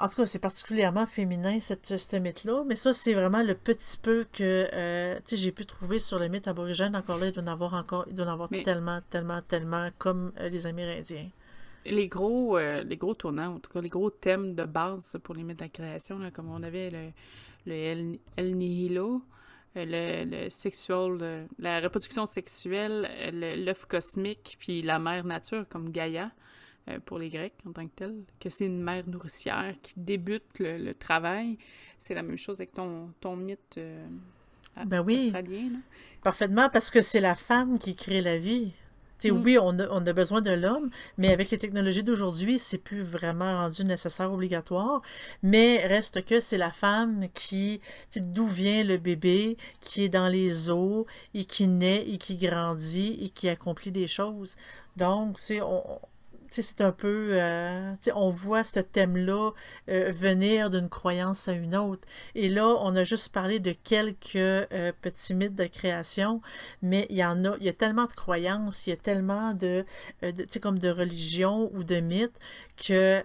[0.00, 2.64] en tout cas, c'est particulièrement féminin, cette, ce mythe-là.
[2.66, 6.48] Mais ça, c'est vraiment le petit peu que euh, j'ai pu trouver sur le mythe
[6.48, 6.94] aborigène.
[6.94, 10.32] Encore là, il doit en avoir encore, il doit en avoir tellement, tellement, tellement comme
[10.38, 11.28] euh, les Amérindiens.
[11.86, 15.34] Les gros, euh, les gros tournants, en tout cas, les gros thèmes de base pour
[15.34, 17.10] les mythes de la création, comme on avait le,
[17.66, 19.22] le El, Nihilo,
[19.74, 26.30] le, le sexual, la reproduction sexuelle, l'œuf cosmique, puis la mère nature comme Gaïa.
[26.88, 30.58] Euh, pour les Grecs en tant que tel, que c'est une mère nourricière qui débute
[30.58, 31.58] le, travail.
[31.98, 34.06] C'est la même chose avec ton, ton mythe euh,
[34.86, 35.32] ben oui.
[36.22, 38.72] Parfaitement, parce que c'est la femme qui crée la vie.
[39.24, 39.42] Mm.
[39.42, 43.02] Oui, on a, on a, besoin de l'homme, mais avec les technologies d'aujourd'hui, c'est plus
[43.02, 45.02] vraiment rendu nécessaire, obligatoire.
[45.42, 47.80] Mais reste que c'est la femme qui,
[48.16, 53.18] d'où vient le bébé, qui est dans les eaux et qui naît et qui grandit
[53.20, 54.56] et qui accomplit des choses.
[54.96, 55.98] Donc, on,
[56.50, 57.30] c'est un peu.
[57.32, 59.52] Euh, on voit ce thème-là
[59.88, 62.06] euh, venir d'une croyance à une autre.
[62.34, 66.40] Et là, on a juste parlé de quelques euh, petits mythes de création,
[66.82, 67.56] mais il y en a.
[67.60, 69.84] Il y a tellement de croyances, il y a tellement de.
[70.22, 72.38] de comme de religions ou de mythes
[72.76, 73.22] que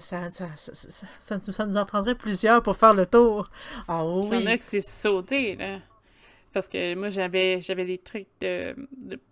[0.00, 3.48] ça, ça, ça, ça, nous en prendrait plusieurs pour faire le tour.
[3.88, 4.28] Ah oui.
[4.32, 5.78] Il y en a que c'est sauté, là.
[6.52, 8.74] Parce que moi, j'avais j'avais des trucs de,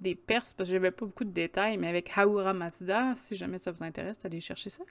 [0.01, 3.59] des Perses, parce que j'avais pas beaucoup de détails, mais avec Haura Mazda, si jamais
[3.59, 4.83] ça vous intéresse, allez chercher ça.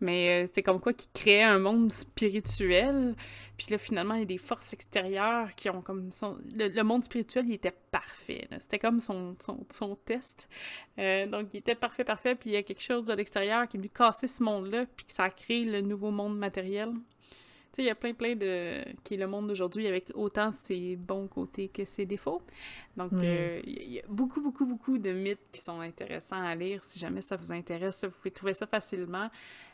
[0.00, 3.14] Mais euh, c'est comme quoi qui créait un monde spirituel.
[3.56, 6.38] Puis là, finalement, il y a des forces extérieures qui ont comme son.
[6.54, 8.48] Le, monde spirituel, il était parfait.
[8.58, 9.36] C'était comme son,
[9.70, 10.48] son, test.
[10.98, 12.34] Euh, donc, il était parfait, parfait.
[12.34, 15.06] Puis il y a quelque chose de l'extérieur qui est venu casser ce monde-là, puis
[15.06, 16.90] que ça a créé le nouveau monde matériel
[17.72, 18.82] sais, il y a plein, plein de.
[19.04, 22.42] qui est le monde d'aujourd'hui avec autant ses bons côtés que ses défauts.
[22.96, 26.82] Donc, euh, il y a beaucoup, beaucoup, beaucoup de mythes qui sont intéressants à lire.
[26.82, 29.30] Si jamais ça vous intéresse, vous pouvez trouver ça facilement.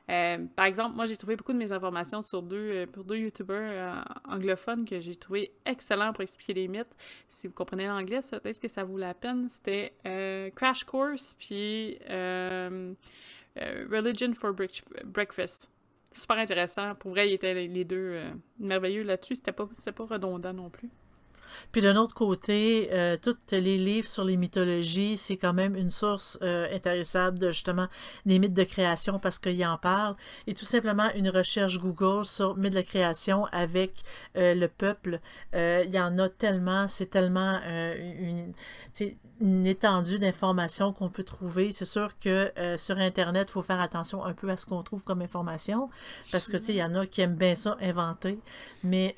[0.09, 3.17] Euh, par exemple, moi, j'ai trouvé beaucoup de mes informations sur deux, euh, pour deux
[3.17, 6.95] YouTubers anglophones que j'ai trouvé excellents pour expliquer les mythes.
[7.29, 9.49] Si vous comprenez l'anglais, peut-être que ça vaut la peine.
[9.49, 9.95] C'était
[10.55, 11.99] Crash Course, puis
[13.91, 14.55] Religion for
[15.05, 15.71] Breakfast
[16.17, 16.95] super intéressant.
[16.95, 19.37] Pour vrai, ils étaient les deux euh, merveilleux là-dessus.
[19.37, 20.91] C'était pas, pas redondant non plus.
[21.73, 25.91] Puis d'un autre côté, euh, tous les livres sur les mythologies, c'est quand même une
[25.91, 27.89] source euh, intéressante de justement
[28.25, 30.17] des mythes de création parce qu'il en parle.
[30.47, 33.93] Et tout simplement une recherche Google sur mythes de création avec
[34.37, 35.21] euh, le peuple.
[35.55, 38.53] Il y en a tellement, c'est tellement une,
[39.41, 41.73] une, étendue d'informations qu'on peut trouver.
[41.73, 45.05] C'est sûr que sur Internet, il faut faire attention un peu à ce qu'on trouve
[45.05, 45.89] comme information
[46.33, 48.39] parce que tu sais, il y en a qui aiment bien ça inventer.
[48.85, 49.15] Mais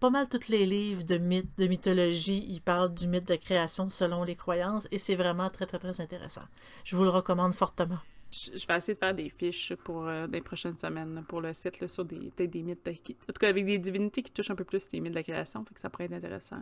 [0.00, 3.88] pas mal tous les livres de mythes, de mythologie, il parle du mythe de création
[3.88, 6.42] selon les croyances et c'est vraiment très, très, très intéressant.
[6.84, 7.98] Je vous le recommande fortement.
[8.30, 11.86] Je vais essayer de faire des fiches pour euh, les prochaines semaines pour le site
[11.86, 12.92] sur des, des mythes, en
[13.32, 15.64] tout cas avec des divinités qui touchent un peu plus les mythes de la création,
[15.64, 16.60] fait que ça pourrait être intéressant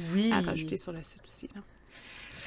[0.00, 1.48] euh, à rajouter sur le site aussi.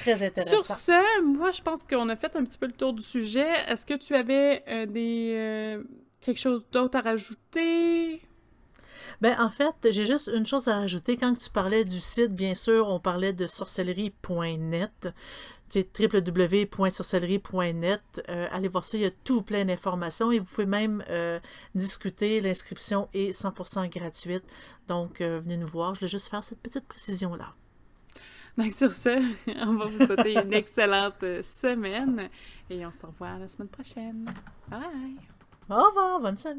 [0.00, 0.62] Très intéressant.
[0.62, 3.48] Sur ce, moi je pense qu'on a fait un petit peu le tour du sujet.
[3.68, 5.80] Est-ce que tu avais euh, des
[6.20, 8.20] quelque chose d'autre à rajouter?
[9.20, 11.16] Ben, en fait, j'ai juste une chose à rajouter.
[11.16, 15.08] Quand tu parlais du site, bien sûr, on parlait de sorcellerie.net
[15.74, 18.22] www.sorcellerie.net.
[18.28, 21.40] Euh, allez voir ça, il y a tout plein d'informations et vous pouvez même euh,
[21.74, 22.40] discuter.
[22.40, 24.44] L'inscription est 100% gratuite.
[24.88, 25.94] Donc, euh, venez nous voir.
[25.94, 27.54] Je voulais juste faire cette petite précision-là.
[28.56, 29.20] Donc, sur ce,
[29.66, 32.28] on va vous souhaiter une excellente semaine
[32.70, 34.32] et on se revoit la semaine prochaine.
[34.68, 35.16] Bye!
[35.70, 36.56] Au revoir, bonne semaine!